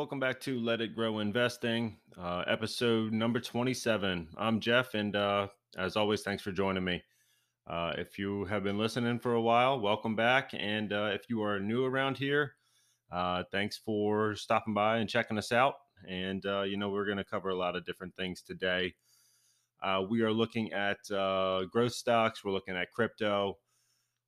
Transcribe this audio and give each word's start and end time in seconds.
Welcome 0.00 0.18
back 0.18 0.40
to 0.40 0.58
Let 0.58 0.80
It 0.80 0.94
Grow 0.94 1.18
Investing, 1.18 1.98
uh, 2.18 2.42
episode 2.46 3.12
number 3.12 3.38
27. 3.38 4.28
I'm 4.38 4.58
Jeff, 4.58 4.94
and 4.94 5.14
uh, 5.14 5.48
as 5.76 5.94
always, 5.94 6.22
thanks 6.22 6.42
for 6.42 6.52
joining 6.52 6.84
me. 6.84 7.02
Uh, 7.66 7.92
if 7.98 8.18
you 8.18 8.46
have 8.46 8.64
been 8.64 8.78
listening 8.78 9.18
for 9.18 9.34
a 9.34 9.42
while, 9.42 9.78
welcome 9.78 10.16
back. 10.16 10.52
And 10.54 10.90
uh, 10.94 11.10
if 11.12 11.28
you 11.28 11.42
are 11.42 11.60
new 11.60 11.84
around 11.84 12.16
here, 12.16 12.54
uh, 13.12 13.42
thanks 13.52 13.76
for 13.76 14.34
stopping 14.34 14.72
by 14.72 14.96
and 14.96 15.08
checking 15.08 15.36
us 15.36 15.52
out. 15.52 15.74
And, 16.08 16.46
uh, 16.46 16.62
you 16.62 16.78
know, 16.78 16.88
we're 16.88 17.04
going 17.04 17.18
to 17.18 17.24
cover 17.24 17.50
a 17.50 17.54
lot 17.54 17.76
of 17.76 17.84
different 17.84 18.16
things 18.16 18.40
today. 18.40 18.94
we 20.08 20.22
are 20.22 20.32
looking 20.32 20.72
at 20.72 20.96
growth 21.70 21.92
stocks, 21.92 22.42
we're 22.42 22.52
looking 22.52 22.74
at 22.74 22.90
crypto, 22.90 23.58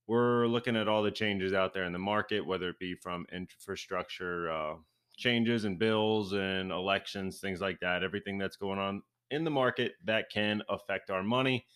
we're 0.06 0.46
looking 0.48 0.76
at 0.76 0.86
all 0.86 1.02
the 1.02 1.10
changes 1.10 1.54
out 1.54 1.72
there 1.72 1.84
in 1.84 1.94
the 1.94 1.98
market, 1.98 2.46
whether 2.46 2.68
it 2.68 2.78
be 2.78 2.94
from 2.94 3.24
infrastructure 3.32 4.76
changes 5.16 5.64
and 5.64 5.78
bills 5.78 6.32
and 6.32 6.70
elections, 6.70 7.40
things 7.40 7.60
like 7.60 7.80
that, 7.80 8.02
everything 8.02 8.38
that's 8.38 8.56
going 8.56 8.78
on 8.78 9.02
in 9.30 9.44
the 9.44 9.50
market 9.50 9.92
that 10.04 10.30
can 10.30 10.62
affect 10.68 11.10
our 11.10 11.22
money. 11.22 11.66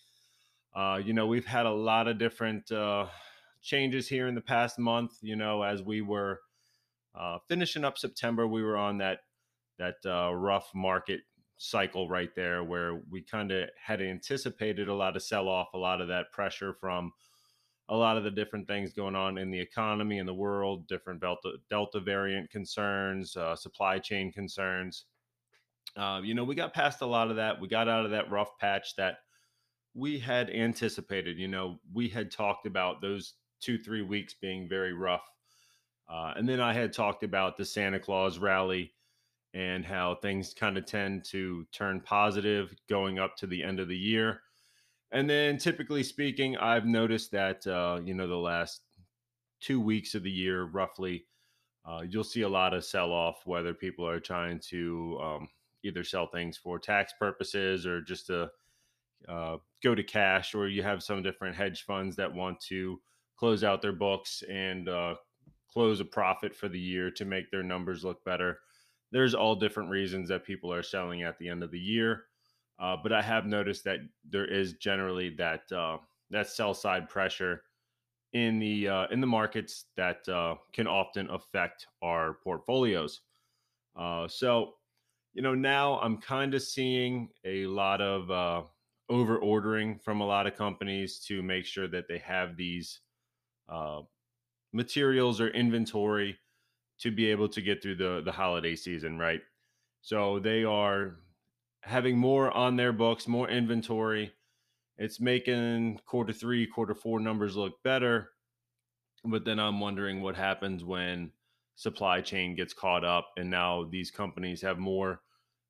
Uh, 0.75 0.99
you 1.03 1.13
know, 1.13 1.25
we've 1.25 1.45
had 1.45 1.65
a 1.65 1.71
lot 1.71 2.07
of 2.07 2.19
different 2.19 2.71
uh, 2.71 3.07
changes 3.61 4.07
here 4.07 4.27
in 4.27 4.35
the 4.35 4.41
past 4.41 4.77
month. 4.77 5.11
You 5.21 5.35
know, 5.35 5.63
as 5.63 5.81
we 5.81 6.01
were 6.01 6.41
uh, 7.15 7.39
finishing 7.47 7.83
up 7.83 7.97
September, 7.97 8.47
we 8.47 8.63
were 8.63 8.77
on 8.77 8.99
that 8.99 9.19
that 9.79 9.95
uh, 10.05 10.33
rough 10.33 10.69
market 10.73 11.21
cycle 11.57 12.07
right 12.07 12.29
there, 12.35 12.63
where 12.63 13.01
we 13.09 13.21
kind 13.21 13.51
of 13.51 13.69
had 13.83 14.01
anticipated 14.01 14.87
a 14.87 14.93
lot 14.93 15.15
of 15.15 15.23
sell 15.23 15.47
off, 15.47 15.69
a 15.73 15.77
lot 15.77 16.01
of 16.01 16.07
that 16.07 16.31
pressure 16.31 16.73
from 16.79 17.11
a 17.89 17.95
lot 17.95 18.17
of 18.17 18.23
the 18.23 18.31
different 18.31 18.67
things 18.67 18.91
going 18.91 19.15
on 19.15 19.37
in 19.37 19.49
the 19.49 19.59
economy 19.59 20.19
and 20.19 20.27
the 20.27 20.33
world, 20.33 20.87
different 20.87 21.21
Delta, 21.21 21.53
Delta 21.69 21.99
variant 21.99 22.49
concerns, 22.49 23.35
uh, 23.37 23.55
supply 23.55 23.97
chain 23.97 24.31
concerns. 24.31 25.05
Uh, 25.95 26.19
you 26.23 26.33
know, 26.33 26.43
we 26.43 26.53
got 26.53 26.73
past 26.73 27.01
a 27.01 27.05
lot 27.05 27.29
of 27.29 27.37
that. 27.37 27.59
We 27.59 27.67
got 27.67 27.87
out 27.87 28.05
of 28.05 28.11
that 28.11 28.29
rough 28.29 28.57
patch 28.59 28.95
that 28.97 29.19
we 29.93 30.19
had 30.19 30.49
anticipated. 30.49 31.37
You 31.37 31.47
know, 31.47 31.79
we 31.93 32.09
had 32.09 32.29
talked 32.29 32.65
about 32.65 33.01
those 33.01 33.33
two, 33.61 33.77
three 33.77 34.03
weeks 34.03 34.35
being 34.39 34.67
very 34.67 34.93
rough. 34.93 35.23
Uh, 36.09 36.33
and 36.35 36.47
then 36.47 36.59
I 36.59 36.73
had 36.73 36.93
talked 36.93 37.23
about 37.23 37.57
the 37.57 37.65
Santa 37.65 37.99
Claus 37.99 38.37
rally 38.37 38.93
and 39.53 39.83
how 39.83 40.15
things 40.15 40.53
kind 40.53 40.77
of 40.77 40.85
tend 40.85 41.25
to 41.25 41.65
turn 41.71 42.01
positive 42.01 42.75
going 42.89 43.17
up 43.17 43.35
to 43.37 43.47
the 43.47 43.63
end 43.63 43.79
of 43.79 43.87
the 43.87 43.97
year. 43.97 44.41
And 45.11 45.29
then, 45.29 45.57
typically 45.57 46.03
speaking, 46.03 46.57
I've 46.57 46.85
noticed 46.85 47.31
that 47.31 47.65
uh, 47.65 47.99
you 48.03 48.13
know 48.13 48.27
the 48.27 48.35
last 48.35 48.81
two 49.61 49.79
weeks 49.79 50.15
of 50.15 50.23
the 50.23 50.31
year, 50.31 50.65
roughly, 50.65 51.25
uh, 51.85 52.01
you'll 52.07 52.23
see 52.23 52.41
a 52.41 52.49
lot 52.49 52.73
of 52.73 52.83
sell 52.83 53.11
off. 53.11 53.41
Whether 53.45 53.73
people 53.73 54.07
are 54.07 54.19
trying 54.19 54.59
to 54.69 55.19
um, 55.21 55.49
either 55.83 56.03
sell 56.03 56.27
things 56.27 56.57
for 56.57 56.77
tax 56.77 57.13
purposes 57.17 57.85
or 57.85 58.01
just 58.01 58.27
to 58.27 58.49
uh, 59.29 59.57
go 59.83 59.95
to 59.95 60.03
cash, 60.03 60.53
or 60.53 60.67
you 60.67 60.83
have 60.83 61.01
some 61.01 61.23
different 61.23 61.55
hedge 61.55 61.83
funds 61.83 62.15
that 62.17 62.33
want 62.33 62.59
to 62.61 62.99
close 63.37 63.63
out 63.63 63.81
their 63.81 63.93
books 63.93 64.43
and 64.49 64.89
uh, 64.89 65.15
close 65.71 65.99
a 65.99 66.05
profit 66.05 66.55
for 66.55 66.67
the 66.67 66.79
year 66.79 67.11
to 67.11 67.25
make 67.25 67.49
their 67.51 67.63
numbers 67.63 68.03
look 68.03 68.23
better. 68.25 68.59
There's 69.11 69.33
all 69.33 69.55
different 69.55 69.89
reasons 69.89 70.27
that 70.29 70.45
people 70.45 70.73
are 70.73 70.83
selling 70.83 71.23
at 71.23 71.37
the 71.37 71.47
end 71.47 71.63
of 71.63 71.71
the 71.71 71.79
year. 71.79 72.25
Uh, 72.79 72.95
but 73.01 73.11
I 73.11 73.21
have 73.21 73.45
noticed 73.45 73.83
that 73.85 73.99
there 74.29 74.45
is 74.45 74.73
generally 74.73 75.29
that 75.37 75.71
uh, 75.71 75.97
that 76.29 76.47
sell 76.47 76.73
side 76.73 77.09
pressure 77.09 77.63
in 78.33 78.59
the 78.59 78.87
uh, 78.87 79.07
in 79.07 79.19
the 79.19 79.27
markets 79.27 79.85
that 79.95 80.27
uh, 80.29 80.55
can 80.73 80.85
often 80.87 81.29
affect 81.29 81.87
our 82.03 82.35
portfolios. 82.43 83.21
Uh, 83.95 84.27
so, 84.27 84.73
you 85.33 85.41
know, 85.41 85.55
now 85.55 85.99
I'm 85.99 86.17
kind 86.17 86.53
of 86.53 86.61
seeing 86.61 87.29
a 87.45 87.65
lot 87.65 87.99
of 87.99 88.29
uh, 88.29 88.63
over 89.09 89.39
ordering 89.39 89.97
from 89.97 90.21
a 90.21 90.25
lot 90.25 90.45
of 90.45 90.55
companies 90.55 91.19
to 91.27 91.41
make 91.41 91.65
sure 91.65 91.87
that 91.87 92.07
they 92.07 92.19
have 92.19 92.57
these 92.57 92.99
materials 94.71 95.41
or 95.41 95.49
inventory 95.49 96.37
to 96.99 97.09
be 97.09 97.25
able 97.31 97.49
to 97.49 97.61
get 97.61 97.81
through 97.81 97.95
the 97.95 98.21
the 98.23 98.31
holiday 98.31 98.75
season, 98.75 99.17
right? 99.17 99.41
So 100.01 100.37
they 100.37 100.63
are 100.63 101.17
having 101.87 102.17
more 102.17 102.51
on 102.51 102.75
their 102.75 102.91
books, 102.91 103.27
more 103.27 103.49
inventory. 103.49 104.33
It's 104.97 105.19
making 105.19 105.99
quarter 106.05 106.33
three, 106.33 106.67
quarter 106.67 106.93
four 106.93 107.19
numbers 107.19 107.55
look 107.55 107.81
better. 107.83 108.31
But 109.23 109.45
then 109.45 109.59
I'm 109.59 109.79
wondering 109.79 110.21
what 110.21 110.35
happens 110.35 110.83
when 110.83 111.31
supply 111.75 112.21
chain 112.21 112.55
gets 112.55 112.73
caught 112.73 113.05
up 113.05 113.29
and 113.37 113.49
now 113.49 113.85
these 113.89 114.11
companies 114.11 114.61
have 114.61 114.79
more 114.79 115.21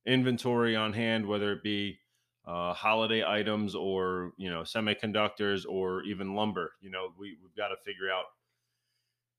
inventory 0.06 0.76
on 0.76 0.94
hand, 0.94 1.28
whether 1.28 1.52
it 1.52 1.64
be 1.64 2.00
uh, 2.48 2.74
holiday 2.74 3.24
items 3.26 3.76
or 3.76 4.32
you 4.38 4.50
know 4.50 4.62
semiconductors 4.62 5.66
or 5.68 6.02
even 6.04 6.34
lumber. 6.34 6.72
You 6.82 6.90
know, 6.90 7.10
we, 7.18 7.38
we've 7.44 7.56
got 7.56 7.68
to 7.68 7.76
figure 7.86 8.10
out 8.10 8.26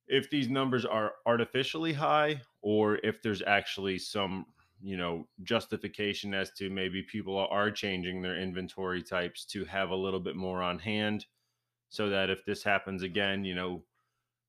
if 0.07 0.31
these 0.31 0.49
numbers 0.49 0.85
are 0.85 1.13
artificially 1.27 1.95
high 1.95 2.43
or 2.63 2.97
if 3.03 3.23
there's 3.23 3.43
actually 3.43 3.99
some 3.99 4.47
you 4.83 4.97
know 4.97 5.27
justification 5.43 6.35
as 6.35 6.51
to 6.53 6.71
maybe 6.71 7.03
people 7.03 7.37
are 7.37 7.71
changing 7.71 8.23
their 8.23 8.41
inventory 8.41 9.03
types 9.03 9.45
to 9.45 9.65
have 9.65 9.91
a 9.91 9.97
little 9.97 10.21
bit 10.21 10.37
more 10.37 10.63
on 10.63 10.79
hand 10.79 11.27
so 11.89 12.09
that 12.09 12.31
if 12.31 12.45
this 12.45 12.63
happens 12.63 13.03
again 13.03 13.45
you 13.45 13.55
know 13.55 13.83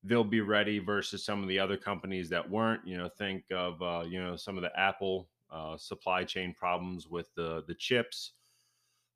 they'll 0.04 0.24
be 0.24 0.42
ready 0.42 0.80
versus 0.80 1.24
some 1.26 1.42
of 1.42 1.50
the 1.50 1.60
other 1.60 1.78
companies 1.78 2.30
that 2.30 2.48
weren't 2.48 2.86
you 2.86 2.98
know 2.98 3.10
think 3.10 3.44
of 3.52 3.82
uh, 3.82 4.04
you 4.08 4.22
know 4.22 4.36
some 4.36 4.58
of 4.58 4.64
the 4.64 4.80
apple 4.80 5.28
uh, 5.52 5.76
supply 5.78 6.24
chain 6.24 6.54
problems 6.54 7.08
with 7.08 7.34
the 7.36 7.64
the 7.68 7.76
chips 7.76 8.34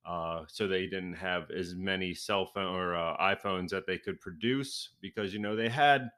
uh, 0.06 0.44
so 0.47 0.68
they 0.68 0.85
didn't 0.88 1.13
have 1.13 1.50
as 1.51 1.75
many 1.75 2.13
cell 2.13 2.45
phone 2.45 2.75
or 2.75 2.95
uh, 2.95 3.16
iphones 3.18 3.69
that 3.69 3.88
they 3.88 3.97
could 3.97 4.19
produce 4.19 4.90
because 5.01 5.34
you 5.34 5.40
know 5.40 5.56
they 5.56 5.69
had 5.69 6.09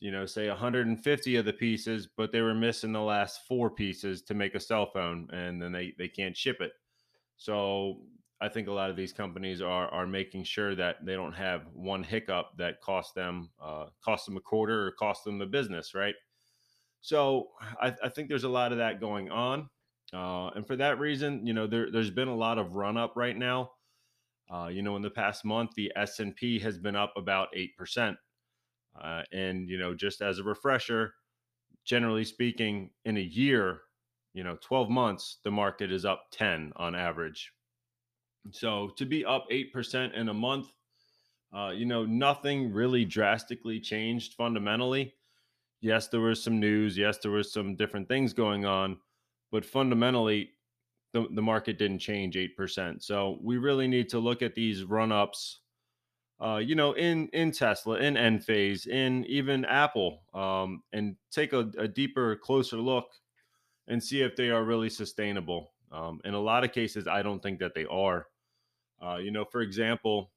you 0.00 0.10
know, 0.10 0.26
say 0.26 0.48
150 0.48 1.36
of 1.36 1.44
the 1.44 1.52
pieces, 1.52 2.08
but 2.16 2.32
they 2.32 2.40
were 2.40 2.54
missing 2.54 2.92
the 2.92 3.00
last 3.00 3.40
four 3.46 3.70
pieces 3.70 4.22
to 4.22 4.34
make 4.34 4.54
a 4.54 4.60
cell 4.60 4.86
phone, 4.86 5.28
and 5.32 5.60
then 5.60 5.72
they 5.72 5.94
they 5.98 6.08
can't 6.08 6.36
ship 6.36 6.60
it. 6.60 6.72
So 7.36 8.02
I 8.40 8.48
think 8.48 8.68
a 8.68 8.72
lot 8.72 8.90
of 8.90 8.96
these 8.96 9.12
companies 9.12 9.62
are 9.62 9.88
are 9.88 10.06
making 10.06 10.44
sure 10.44 10.74
that 10.74 11.04
they 11.04 11.14
don't 11.14 11.32
have 11.32 11.62
one 11.72 12.02
hiccup 12.02 12.50
that 12.58 12.80
cost 12.82 13.14
them 13.14 13.50
uh, 13.62 13.86
cost 14.04 14.26
them 14.26 14.36
a 14.36 14.40
quarter 14.40 14.86
or 14.86 14.92
cost 14.92 15.24
them 15.24 15.38
the 15.38 15.46
business, 15.46 15.94
right? 15.94 16.14
So 17.00 17.48
I, 17.80 17.94
I 18.02 18.08
think 18.08 18.28
there's 18.28 18.44
a 18.44 18.48
lot 18.48 18.72
of 18.72 18.78
that 18.78 19.00
going 19.00 19.30
on, 19.30 19.70
uh, 20.12 20.48
and 20.48 20.66
for 20.66 20.76
that 20.76 20.98
reason, 20.98 21.46
you 21.46 21.54
know, 21.54 21.66
there 21.66 21.90
there's 21.90 22.10
been 22.10 22.28
a 22.28 22.36
lot 22.36 22.58
of 22.58 22.72
run 22.72 22.96
up 22.96 23.14
right 23.16 23.36
now. 23.36 23.70
Uh, 24.52 24.68
you 24.68 24.82
know, 24.82 24.96
in 24.96 25.02
the 25.02 25.10
past 25.10 25.44
month, 25.44 25.70
the 25.74 25.90
S 25.96 26.20
and 26.20 26.36
P 26.36 26.58
has 26.60 26.78
been 26.78 26.96
up 26.96 27.12
about 27.16 27.48
eight 27.54 27.76
percent. 27.76 28.16
Uh, 29.02 29.22
and 29.32 29.68
you 29.68 29.78
know, 29.78 29.94
just 29.94 30.22
as 30.22 30.38
a 30.38 30.42
refresher, 30.42 31.14
generally 31.84 32.24
speaking, 32.24 32.90
in 33.04 33.16
a 33.16 33.20
year, 33.20 33.82
you 34.34 34.44
know, 34.44 34.56
12 34.60 34.90
months, 34.90 35.38
the 35.44 35.50
market 35.50 35.90
is 35.90 36.04
up 36.04 36.26
10 36.32 36.72
on 36.76 36.94
average. 36.94 37.52
So 38.50 38.90
to 38.96 39.06
be 39.06 39.24
up 39.24 39.46
8% 39.50 40.14
in 40.14 40.28
a 40.28 40.34
month, 40.34 40.68
uh, 41.56 41.70
you 41.70 41.86
know, 41.86 42.04
nothing 42.04 42.72
really 42.72 43.04
drastically 43.04 43.80
changed 43.80 44.34
fundamentally. 44.34 45.14
Yes, 45.80 46.08
there 46.08 46.20
was 46.20 46.42
some 46.42 46.60
news. 46.60 46.98
Yes, 46.98 47.18
there 47.18 47.30
was 47.30 47.52
some 47.52 47.76
different 47.76 48.08
things 48.08 48.32
going 48.32 48.64
on, 48.64 48.98
but 49.52 49.64
fundamentally, 49.64 50.50
the, 51.12 51.26
the 51.34 51.42
market 51.42 51.78
didn't 51.78 52.00
change 52.00 52.36
8%. 52.36 53.02
So 53.02 53.38
we 53.42 53.56
really 53.56 53.88
need 53.88 54.08
to 54.10 54.18
look 54.18 54.42
at 54.42 54.54
these 54.54 54.84
run 54.84 55.12
ups 55.12 55.60
uh, 56.40 56.56
you 56.56 56.74
know, 56.74 56.92
in 56.92 57.28
in 57.28 57.50
Tesla, 57.50 57.98
in 57.98 58.14
Enphase, 58.14 58.86
in 58.86 59.24
even 59.24 59.64
Apple, 59.64 60.20
um, 60.34 60.82
and 60.92 61.16
take 61.30 61.52
a, 61.52 61.70
a, 61.78 61.88
deeper, 61.88 62.36
closer 62.36 62.76
look 62.76 63.06
and 63.88 64.02
see 64.02 64.20
if 64.20 64.36
they 64.36 64.50
are 64.50 64.64
really 64.64 64.90
sustainable. 64.90 65.72
Um, 65.90 66.20
in 66.24 66.34
a 66.34 66.40
lot 66.40 66.64
of 66.64 66.72
cases, 66.72 67.06
I 67.06 67.22
don't 67.22 67.42
think 67.42 67.58
that 67.60 67.74
they 67.74 67.86
are. 67.86 68.26
Uh, 69.02 69.16
you 69.16 69.30
know, 69.30 69.44
for 69.44 69.62
example, 69.62 70.30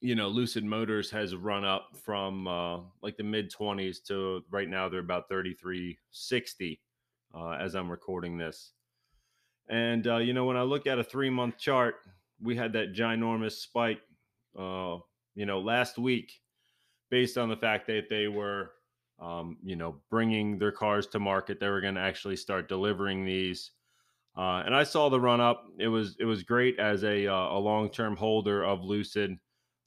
you 0.00 0.14
know, 0.14 0.28
Lucid 0.28 0.64
Motors 0.64 1.10
has 1.10 1.34
run 1.34 1.64
up 1.64 1.90
from 2.04 2.48
uh, 2.48 2.78
like 3.02 3.16
the 3.16 3.22
mid 3.22 3.52
20s 3.52 4.02
to 4.08 4.42
right 4.50 4.68
now 4.68 4.88
they're 4.88 5.00
about 5.00 5.28
3360 5.28 6.80
uh, 7.34 7.50
as 7.52 7.74
I'm 7.74 7.90
recording 7.90 8.36
this. 8.36 8.72
And 9.68 10.06
uh, 10.06 10.18
you 10.18 10.32
know, 10.32 10.44
when 10.44 10.56
I 10.56 10.62
look 10.62 10.86
at 10.86 10.98
a 10.98 11.04
three 11.04 11.30
month 11.30 11.56
chart, 11.56 11.96
we 12.42 12.56
had 12.56 12.72
that 12.74 12.92
ginormous 12.92 13.52
spike, 13.52 14.00
uh, 14.58 14.98
you 15.34 15.46
know, 15.46 15.60
last 15.60 15.98
week, 15.98 16.32
based 17.10 17.38
on 17.38 17.48
the 17.48 17.56
fact 17.56 17.86
that 17.86 18.08
they 18.08 18.28
were, 18.28 18.72
um, 19.20 19.56
you 19.62 19.76
know, 19.76 19.96
bringing 20.10 20.58
their 20.58 20.72
cars 20.72 21.06
to 21.08 21.18
market. 21.18 21.60
They 21.60 21.68
were 21.68 21.80
going 21.80 21.94
to 21.94 22.00
actually 22.00 22.36
start 22.36 22.68
delivering 22.68 23.24
these. 23.24 23.70
Uh, 24.36 24.62
and 24.66 24.74
I 24.74 24.82
saw 24.82 25.08
the 25.08 25.20
run 25.20 25.40
up. 25.40 25.64
It 25.78 25.88
was 25.88 26.16
it 26.18 26.24
was 26.24 26.42
great 26.42 26.78
as 26.78 27.04
a 27.04 27.26
uh, 27.26 27.50
a 27.50 27.58
long 27.58 27.88
term 27.88 28.16
holder 28.16 28.64
of 28.64 28.82
Lucid. 28.82 29.38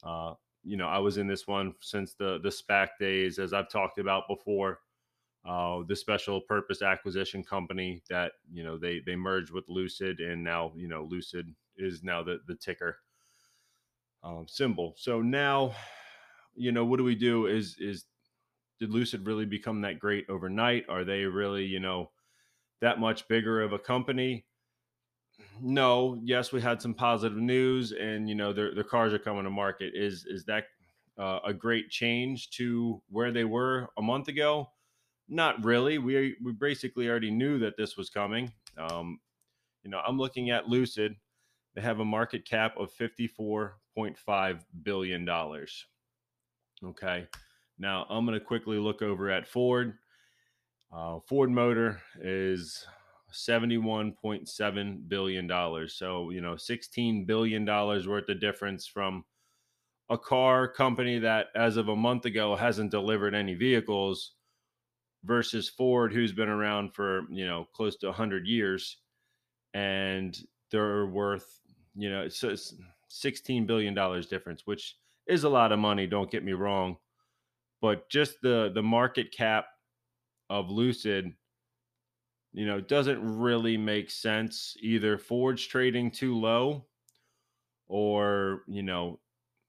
Uh, 0.02 0.34
you 0.64 0.76
know, 0.76 0.88
I 0.88 0.98
was 0.98 1.18
in 1.18 1.26
this 1.26 1.46
one 1.46 1.74
since 1.80 2.14
the 2.14 2.38
the 2.42 2.48
SPAC 2.48 2.88
days, 2.98 3.38
as 3.38 3.52
I've 3.52 3.70
talked 3.70 3.98
about 3.98 4.24
before. 4.28 4.80
Uh, 5.46 5.82
the 5.86 5.96
special 5.96 6.40
purpose 6.42 6.82
acquisition 6.82 7.42
company 7.44 8.02
that 8.10 8.32
you 8.52 8.64
know 8.64 8.76
they 8.76 9.00
they 9.06 9.16
merged 9.16 9.50
with 9.50 9.64
Lucid, 9.68 10.20
and 10.20 10.42
now 10.42 10.72
you 10.76 10.88
know 10.88 11.06
Lucid 11.08 11.54
is 11.76 12.02
now 12.02 12.22
the 12.22 12.40
the 12.48 12.56
ticker 12.56 12.98
um, 14.22 14.46
symbol. 14.48 14.94
So 14.96 15.20
now, 15.20 15.74
you 16.54 16.72
know, 16.72 16.84
what 16.84 16.98
do 16.98 17.04
we 17.04 17.14
do? 17.14 17.46
Is 17.46 17.76
is 17.78 18.04
did 18.80 18.90
Lucid 18.90 19.26
really 19.26 19.46
become 19.46 19.80
that 19.82 19.98
great 19.98 20.26
overnight? 20.28 20.84
Are 20.88 21.04
they 21.04 21.24
really 21.24 21.64
you 21.64 21.80
know 21.80 22.10
that 22.80 23.00
much 23.00 23.28
bigger 23.28 23.60
of 23.60 23.72
a 23.72 23.78
company? 23.78 24.46
No. 25.60 26.18
Yes, 26.22 26.52
we 26.52 26.60
had 26.60 26.82
some 26.82 26.94
positive 26.94 27.38
news, 27.38 27.92
and 27.92 28.28
you 28.28 28.34
know 28.34 28.52
their 28.52 28.74
their 28.74 28.84
cars 28.84 29.12
are 29.12 29.18
coming 29.18 29.44
to 29.44 29.50
market. 29.50 29.92
Is 29.94 30.24
is 30.26 30.44
that 30.46 30.64
uh, 31.18 31.40
a 31.44 31.52
great 31.52 31.90
change 31.90 32.50
to 32.50 33.02
where 33.08 33.32
they 33.32 33.44
were 33.44 33.88
a 33.98 34.02
month 34.02 34.28
ago? 34.28 34.70
Not 35.28 35.64
really. 35.64 35.98
We 35.98 36.36
we 36.42 36.52
basically 36.52 37.08
already 37.08 37.30
knew 37.30 37.58
that 37.58 37.76
this 37.76 37.96
was 37.96 38.10
coming. 38.10 38.52
Um, 38.76 39.20
you 39.82 39.90
know, 39.90 40.00
I'm 40.06 40.18
looking 40.18 40.50
at 40.50 40.68
Lucid. 40.68 41.16
They 41.74 41.82
have 41.82 42.00
a 42.00 42.04
market 42.04 42.44
cap 42.48 42.74
of 42.78 42.92
54.5 43.96 44.60
billion 44.82 45.24
dollars. 45.24 45.86
Okay. 46.84 47.26
Now 47.78 48.06
I'm 48.08 48.26
going 48.26 48.38
to 48.38 48.44
quickly 48.44 48.78
look 48.78 49.02
over 49.02 49.30
at 49.30 49.46
Ford. 49.46 49.94
Uh, 50.92 51.18
Ford 51.28 51.50
Motor 51.50 52.00
is 52.20 52.86
71.7 53.32 55.08
billion 55.08 55.46
dollars. 55.46 55.94
So 55.94 56.30
you 56.30 56.40
know, 56.40 56.56
16 56.56 57.24
billion 57.26 57.64
dollars 57.64 58.08
worth 58.08 58.28
of 58.28 58.40
difference 58.40 58.86
from 58.86 59.24
a 60.10 60.18
car 60.18 60.66
company 60.66 61.18
that, 61.18 61.48
as 61.54 61.76
of 61.76 61.88
a 61.88 61.96
month 61.96 62.24
ago, 62.24 62.56
hasn't 62.56 62.90
delivered 62.90 63.34
any 63.34 63.54
vehicles 63.54 64.32
versus 65.24 65.68
Ford, 65.68 66.12
who's 66.12 66.32
been 66.32 66.48
around 66.48 66.94
for 66.94 67.22
you 67.30 67.46
know 67.46 67.66
close 67.74 67.96
to 67.98 68.06
100 68.06 68.46
years, 68.46 68.96
and 69.74 70.38
they're 70.70 71.06
worth 71.06 71.60
you 71.94 72.10
know 72.10 72.22
it's, 72.22 72.42
it's 72.42 72.74
16 73.08 73.66
billion 73.66 73.94
dollars 73.94 74.26
difference, 74.26 74.62
which 74.66 74.96
is 75.26 75.44
a 75.44 75.48
lot 75.48 75.72
of 75.72 75.78
money. 75.78 76.06
Don't 76.06 76.30
get 76.30 76.44
me 76.44 76.52
wrong, 76.52 76.96
but 77.80 78.08
just 78.08 78.40
the 78.42 78.70
the 78.74 78.82
market 78.82 79.32
cap 79.32 79.66
of 80.50 80.70
Lucid, 80.70 81.32
you 82.52 82.66
know, 82.66 82.80
doesn't 82.80 83.20
really 83.38 83.76
make 83.76 84.10
sense. 84.10 84.76
Either 84.80 85.18
Ford's 85.18 85.66
trading 85.66 86.10
too 86.10 86.38
low, 86.38 86.86
or 87.86 88.62
you 88.66 88.82
know, 88.82 89.20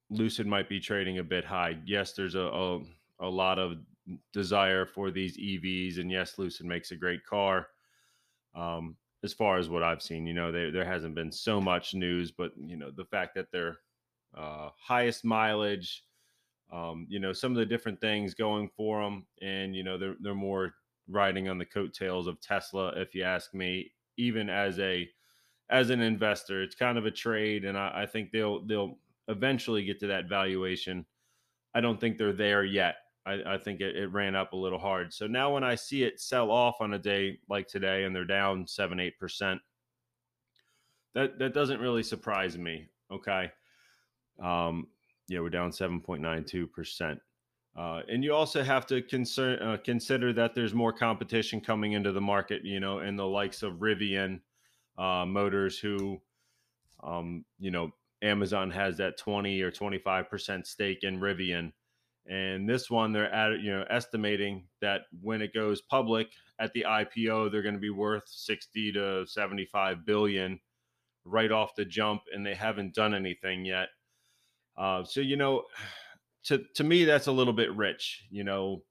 Lucid 0.10 0.48
might 0.48 0.70
be 0.70 0.80
trading 0.80 1.20
a 1.20 1.24
bit 1.24 1.46
high. 1.46 1.78
Yes, 1.86 2.14
there's 2.14 2.36
a, 2.36 2.40
a, 2.40 2.80
a 3.20 3.30
lot 3.30 3.60
of 3.60 3.78
desire 4.34 4.86
for 4.86 5.12
these 5.12 5.38
EVs. 5.38 6.00
And 6.00 6.12
yes, 6.12 6.38
Lucid 6.38 6.66
makes 6.66 6.92
a 6.92 6.96
great 6.96 7.26
car. 7.26 7.68
Um, 8.56 8.96
as 9.24 9.34
far 9.34 9.58
as 9.58 9.70
what 9.70 9.84
I've 9.84 10.02
seen, 10.02 10.26
you 10.26 10.34
know, 10.34 10.52
they, 10.52 10.70
there 10.70 10.86
hasn't 10.86 11.16
been 11.16 11.32
so 11.32 11.60
much 11.60 11.94
news, 11.94 12.32
but 12.32 12.52
you 12.58 12.78
know, 12.78 12.92
the 12.92 13.06
fact 13.06 13.36
that 13.36 13.52
they're 13.52 13.78
uh, 14.36 14.70
highest 14.78 15.26
mileage, 15.26 16.04
um, 16.72 17.06
you 17.10 17.20
know, 17.20 17.34
some 17.34 17.52
of 17.52 17.58
the 17.58 17.66
different 17.66 18.00
things 18.00 18.34
going 18.34 18.70
for 18.70 19.04
them, 19.04 19.26
and 19.42 19.76
you 19.76 19.84
know, 19.84 19.98
they're 19.98 20.16
they're 20.22 20.36
more 20.36 20.74
riding 21.08 21.50
on 21.50 21.58
the 21.58 21.66
coattails 21.66 22.28
of 22.28 22.40
Tesla, 22.40 22.90
if 22.96 23.16
you 23.16 23.24
ask 23.24 23.54
me. 23.54 23.92
Even 24.18 24.50
as 24.50 24.80
a 24.80 25.10
as 25.70 25.90
an 25.90 26.02
investor, 26.02 26.62
it's 26.62 26.76
kind 26.76 26.98
of 26.98 27.06
a 27.06 27.12
trade, 27.12 27.66
and 27.66 27.78
I, 27.78 28.04
I 28.04 28.06
think 28.06 28.32
they'll 28.32 28.66
they'll 28.66 28.98
eventually 29.28 29.84
get 29.84 30.00
to 30.02 30.08
that 30.08 30.30
valuation. 30.30 31.06
I 31.74 31.82
don't 31.82 32.00
think 32.00 32.18
they're 32.18 32.34
there 32.34 32.64
yet. 32.64 32.96
I, 33.30 33.56
I 33.56 33.58
think 33.58 33.82
it, 33.82 33.96
it, 33.96 34.08
ran 34.08 34.36
up 34.36 34.54
a 34.54 34.58
little 34.58 34.80
hard. 34.80 35.14
So 35.14 35.28
now 35.28 35.54
when 35.54 35.64
I 35.64 35.76
see 35.76 36.04
it 36.04 36.20
sell 36.20 36.52
off 36.52 36.82
on 36.82 36.94
a 36.94 37.00
day 37.00 37.40
like 37.50 37.68
today 37.68 38.04
and 38.04 38.16
they're 38.16 38.26
down 38.26 38.68
seven, 38.68 39.00
eight 39.00 39.20
percent, 39.20 39.60
that 41.14 41.40
that 41.40 41.54
doesn't 41.54 41.80
really 41.80 42.04
surprise 42.04 42.58
me. 42.58 42.88
Okay. 43.12 43.52
Um, 44.42 44.88
yeah, 45.28 45.40
we're 45.42 45.50
down 45.50 45.72
7.92 45.72 46.72
percent. 46.72 47.20
Uh, 47.78 48.02
and 48.10 48.24
you 48.24 48.34
also 48.34 48.64
have 48.64 48.86
to 48.88 49.02
concern, 49.02 49.60
uh, 49.62 49.78
consider 49.84 50.34
that 50.34 50.56
there's 50.56 50.74
more 50.74 50.92
competition 50.92 51.62
coming 51.62 51.94
into 51.94 52.12
the 52.12 52.22
market, 52.22 52.66
you 52.66 52.80
know, 52.80 53.00
and 53.00 53.18
the 53.18 53.26
likes 53.26 53.64
of 53.64 53.74
Rivian 53.76 54.42
uh, 54.98 55.26
Motors, 55.26 55.78
who, 55.80 56.20
um, 57.04 57.46
you 57.60 57.72
know, 57.72 57.92
Amazon 58.22 58.70
has 58.72 58.98
that 58.98 59.18
20 59.18 59.62
or 59.62 59.72
25% 59.72 60.66
stake 60.66 61.04
in 61.04 61.20
Rivian. 61.20 61.72
And 62.28 62.70
this 62.70 62.90
one, 62.90 63.12
they're 63.12 63.34
at 63.34 63.60
you 63.60 63.72
know 63.72 63.86
estimating 63.90 64.66
that 64.82 65.02
when 65.22 65.42
it 65.42 65.54
goes 65.54 65.82
public 65.82 66.30
at 66.60 66.74
the 66.74 66.86
IPO, 66.88 67.52
they're 67.52 67.62
going 67.64 67.76
to 67.76 67.80
be 67.80 67.90
worth 67.90 68.24
60 68.28 68.92
to 68.94 69.26
75 69.26 70.06
billion 70.06 70.60
right 71.26 71.52
off 71.52 71.76
the 71.76 71.86
jump, 71.86 72.24
and 72.34 72.46
they 72.46 72.54
haven't 72.54 72.94
done 72.94 73.14
anything 73.14 73.66
yet. 73.66 73.90
Uh, 74.78 75.04
so 75.04 75.22
you 75.22 75.38
know, 75.38 75.64
to 76.44 76.64
to 76.76 76.84
me, 76.84 77.06
that's 77.06 77.28
a 77.28 77.32
little 77.32 77.54
bit 77.54 77.76
rich. 77.76 78.26
You 78.30 78.44
know, 78.44 78.84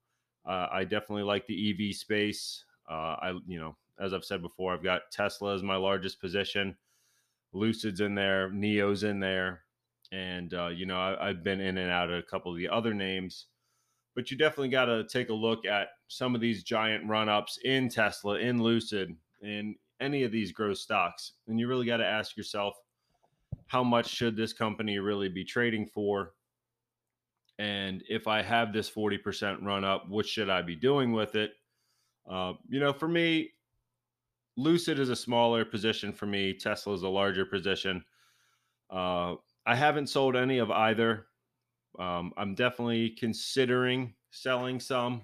uh, 0.46 0.69
I 0.72 0.84
definitely 0.84 1.24
like 1.24 1.46
the 1.46 1.70
EV 1.70 1.94
space. 1.94 2.64
Uh, 2.90 3.16
I 3.20 3.32
you 3.46 3.58
know, 3.60 3.76
as 4.00 4.12
I've 4.12 4.24
said 4.24 4.42
before, 4.42 4.74
I've 4.74 4.82
got 4.82 5.10
Tesla 5.12 5.54
as 5.54 5.62
my 5.62 5.76
largest 5.76 6.20
position. 6.20 6.76
Lucid's 7.52 8.00
in 8.00 8.14
there, 8.14 8.50
NIO's 8.50 9.04
in 9.04 9.20
there 9.20 9.62
and 10.12 10.55
uh, 10.55 10.69
you 10.69 10.87
know 10.87 10.99
I, 10.99 11.28
have 11.28 11.44
been 11.44 11.60
in 11.60 11.78
and 11.78 11.90
out 11.90 12.10
of 12.10 12.19
a 12.19 12.22
couple 12.22 12.52
of 12.52 12.58
the 12.58 12.69
other 12.69 12.94
names 12.94 13.46
but 14.14 14.31
you 14.31 14.37
definitely 14.37 14.70
got 14.70 14.87
to 14.87 15.05
take 15.05 15.28
a 15.28 15.34
look 15.34 15.64
at 15.64 15.88
some 16.08 16.34
of 16.34 16.40
these 16.40 16.62
giant 16.62 17.06
run-ups 17.08 17.58
in 17.64 17.88
tesla 17.88 18.38
in 18.38 18.62
lucid 18.62 19.15
in 19.43 19.74
any 20.00 20.22
of 20.22 20.32
these 20.32 20.53
growth 20.53 20.79
stocks 20.79 21.32
and 21.46 21.58
you 21.58 21.69
really 21.69 21.86
got 21.86 21.98
to 21.98 22.06
ask 22.06 22.36
yourself 22.36 22.74
how 23.69 23.84
much 23.84 24.08
should 24.08 24.36
this 24.36 24.53
company 24.53 24.98
really 24.98 25.29
be 25.29 25.44
trading 25.44 25.86
for? 25.86 26.32
And 27.58 28.03
if 28.08 28.27
i 28.27 28.43
have 28.43 28.72
this 28.72 28.91
40% 28.91 29.62
run 29.62 29.84
up 29.84 30.08
what 30.08 30.27
should 30.27 30.50
i 30.50 30.62
be 30.62 30.77
doing 30.77 31.12
with 31.12 31.34
it? 31.34 31.53
Uh, 32.29 32.55
you 32.69 32.81
know 32.81 32.93
for 32.93 33.08
me 33.08 33.50
lucid 34.56 34.98
is 34.98 35.08
a 35.08 35.17
smaller 35.17 35.65
position 35.65 36.12
for 36.12 36.27
me. 36.27 36.53
Tesla 36.53 36.93
is 36.94 37.03
a 37.03 37.08
larger 37.08 37.44
position. 37.44 38.05
Uh, 38.91 39.34
I 39.69 39.75
haven't 39.75 40.06
sold 40.06 40.34
any 40.34 40.58
of 40.58 40.70
either. 40.70 41.27
Um, 41.98 42.32
I'm 42.39 42.55
definitely 42.55 43.10
considering 43.10 44.15
selling 44.31 44.81
some. 44.81 45.20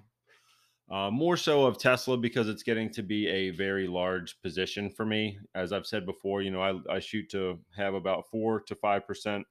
Uh, 0.90 1.10
more 1.10 1.38
so 1.38 1.64
of 1.64 1.78
Tesla 1.78 2.18
because 2.18 2.46
it's 2.46 2.62
getting 2.62 2.90
to 2.90 3.02
be 3.02 3.26
a 3.26 3.50
very 3.52 3.86
large 3.86 4.38
position 4.42 4.90
for 4.90 5.06
me. 5.06 5.38
As 5.54 5.72
I've 5.72 5.86
said 5.86 6.04
before, 6.04 6.42
you 6.42 6.50
know, 6.50 6.60
I, 6.60 6.96
I 6.96 7.00
shoot 7.00 7.30
to 7.30 7.58
have 7.74 7.94
about 7.94 8.28
four 8.30 8.60
to 8.60 8.74
five 8.74 9.06
percent 9.06 9.46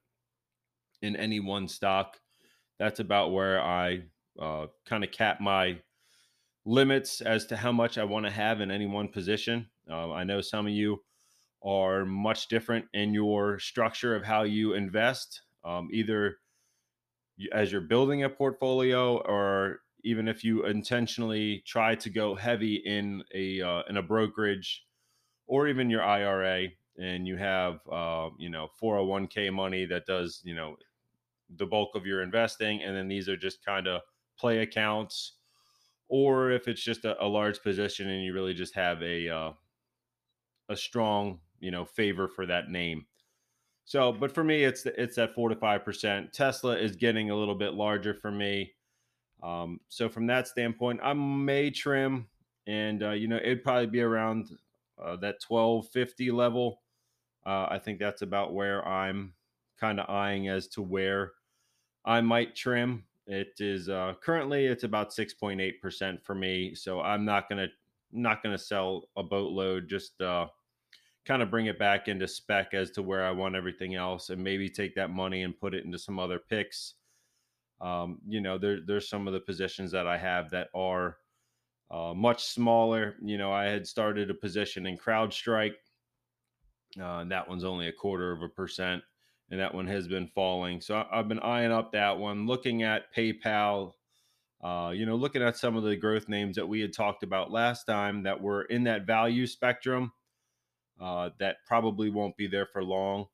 in 1.02 1.16
any 1.16 1.40
one 1.40 1.66
stock. 1.66 2.20
That's 2.78 3.00
about 3.00 3.32
where 3.32 3.60
I 3.60 4.04
uh, 4.40 4.66
kind 4.86 5.02
of 5.02 5.10
cap 5.10 5.40
my 5.40 5.80
limits 6.64 7.20
as 7.20 7.46
to 7.46 7.56
how 7.56 7.72
much 7.72 7.98
I 7.98 8.04
want 8.04 8.26
to 8.26 8.32
have 8.32 8.60
in 8.60 8.70
any 8.70 8.86
one 8.86 9.08
position. 9.08 9.68
Uh, 9.90 10.12
I 10.12 10.22
know 10.22 10.40
some 10.40 10.68
of 10.68 10.72
you 10.72 11.02
are 11.64 12.04
much 12.04 12.48
different 12.48 12.84
in 12.92 13.14
your 13.14 13.58
structure 13.58 14.14
of 14.14 14.24
how 14.24 14.42
you 14.42 14.74
invest, 14.74 15.42
um, 15.64 15.88
either 15.92 16.36
as 17.52 17.72
you're 17.72 17.80
building 17.80 18.24
a 18.24 18.28
portfolio 18.28 19.16
or 19.18 19.80
even 20.04 20.28
if 20.28 20.44
you 20.44 20.66
intentionally 20.66 21.62
try 21.66 21.94
to 21.94 22.10
go 22.10 22.34
heavy 22.34 22.76
in 22.84 23.22
a 23.34 23.60
uh, 23.60 23.82
in 23.88 23.96
a 23.96 24.02
brokerage 24.02 24.84
or 25.46 25.66
even 25.66 25.90
your 25.90 26.02
IRA 26.02 26.68
and 26.98 27.26
you 27.26 27.36
have 27.36 27.80
uh, 27.90 28.28
you 28.38 28.50
know 28.50 28.68
401k 28.80 29.52
money 29.52 29.86
that 29.86 30.06
does 30.06 30.42
you 30.44 30.54
know 30.54 30.76
the 31.56 31.66
bulk 31.66 31.94
of 31.94 32.06
your 32.06 32.22
investing 32.22 32.82
and 32.82 32.96
then 32.96 33.08
these 33.08 33.28
are 33.28 33.36
just 33.36 33.64
kind 33.64 33.86
of 33.86 34.00
play 34.38 34.58
accounts 34.58 35.38
or 36.08 36.50
if 36.50 36.68
it's 36.68 36.82
just 36.82 37.04
a, 37.04 37.22
a, 37.22 37.26
large 37.26 37.62
position 37.62 38.08
and 38.08 38.24
you 38.24 38.32
really 38.32 38.54
just 38.54 38.74
have 38.74 39.02
a 39.02 39.28
uh, 39.28 39.50
a 40.68 40.76
strong 40.76 41.38
you 41.60 41.70
know 41.70 41.84
favor 41.84 42.28
for 42.28 42.46
that 42.46 42.70
name. 42.70 43.06
So, 43.84 44.12
but 44.12 44.32
for 44.32 44.42
me, 44.44 44.64
it's 44.64 44.86
it's 44.86 45.18
at 45.18 45.34
four 45.34 45.48
to 45.48 45.56
five 45.56 45.84
percent. 45.84 46.32
Tesla 46.32 46.76
is 46.76 46.96
getting 46.96 47.30
a 47.30 47.36
little 47.36 47.54
bit 47.54 47.74
larger 47.74 48.14
for 48.14 48.30
me. 48.30 48.72
Um, 49.42 49.80
so 49.88 50.08
from 50.08 50.26
that 50.28 50.48
standpoint, 50.48 51.00
I 51.02 51.12
may 51.12 51.70
trim, 51.70 52.26
and 52.66 53.02
uh, 53.02 53.10
you 53.10 53.28
know 53.28 53.36
it'd 53.36 53.62
probably 53.62 53.86
be 53.86 54.00
around 54.00 54.48
uh, 55.02 55.16
that 55.16 55.36
1250 55.46 56.30
level. 56.30 56.80
Uh, 57.44 57.66
I 57.68 57.78
think 57.78 57.98
that's 57.98 58.22
about 58.22 58.54
where 58.54 58.86
I'm 58.86 59.34
kind 59.78 60.00
of 60.00 60.08
eyeing 60.08 60.48
as 60.48 60.66
to 60.68 60.82
where 60.82 61.32
I 62.04 62.22
might 62.22 62.56
trim. 62.56 63.04
It 63.26 63.54
is 63.58 63.88
uh, 63.88 64.14
currently 64.22 64.66
it's 64.66 64.84
about 64.84 65.10
6.8% 65.10 66.22
for 66.22 66.34
me, 66.34 66.74
so 66.74 67.00
I'm 67.00 67.24
not 67.24 67.48
gonna 67.48 67.68
not 68.12 68.42
gonna 68.42 68.58
sell 68.58 69.08
a 69.16 69.22
boatload. 69.22 69.88
Just 69.88 70.20
uh, 70.20 70.46
kind 71.24 71.42
of 71.42 71.50
bring 71.50 71.66
it 71.66 71.78
back 71.78 72.08
into 72.08 72.28
spec 72.28 72.74
as 72.74 72.90
to 72.92 73.02
where 73.02 73.24
I 73.24 73.30
want 73.30 73.54
everything 73.54 73.94
else, 73.94 74.30
and 74.30 74.42
maybe 74.42 74.68
take 74.68 74.94
that 74.96 75.10
money 75.10 75.42
and 75.42 75.58
put 75.58 75.74
it 75.74 75.84
into 75.84 75.98
some 75.98 76.18
other 76.18 76.38
picks. 76.38 76.94
Um, 77.80 78.18
you 78.26 78.40
know, 78.40 78.58
there, 78.58 78.80
there's 78.86 79.08
some 79.08 79.26
of 79.26 79.32
the 79.32 79.40
positions 79.40 79.90
that 79.92 80.06
I 80.06 80.16
have 80.16 80.50
that 80.50 80.68
are 80.74 81.16
uh, 81.90 82.14
much 82.14 82.44
smaller. 82.44 83.16
You 83.22 83.38
know, 83.38 83.52
I 83.52 83.64
had 83.64 83.86
started 83.86 84.30
a 84.30 84.34
position 84.34 84.86
in 84.86 84.96
CrowdStrike, 84.96 85.74
uh, 87.00 87.18
and 87.18 87.30
that 87.30 87.48
one's 87.48 87.64
only 87.64 87.88
a 87.88 87.92
quarter 87.92 88.32
of 88.32 88.42
a 88.42 88.48
percent 88.48 89.02
and 89.50 89.60
that 89.60 89.74
one 89.74 89.86
has 89.86 90.08
been 90.08 90.26
falling. 90.26 90.80
So 90.80 91.04
I've 91.12 91.28
been 91.28 91.40
eyeing 91.40 91.72
up 91.72 91.92
that 91.92 92.18
one, 92.18 92.46
looking 92.46 92.82
at 92.82 93.14
PayPal, 93.14 93.92
uh, 94.62 94.92
you 94.94 95.06
know, 95.06 95.16
looking 95.16 95.42
at 95.42 95.56
some 95.56 95.76
of 95.76 95.82
the 95.82 95.96
growth 95.96 96.28
names 96.28 96.56
that 96.56 96.66
we 96.66 96.80
had 96.80 96.92
talked 96.92 97.22
about 97.22 97.52
last 97.52 97.84
time 97.84 98.22
that 98.22 98.40
were 98.40 98.62
in 98.62 98.84
that 98.84 99.06
value 99.06 99.46
spectrum 99.46 100.12
uh, 101.00 101.30
that 101.38 101.56
probably 101.66 102.10
won't 102.10 102.36
be 102.36 102.46
there 102.46 102.66
for 102.66 102.82
long. 102.82 103.26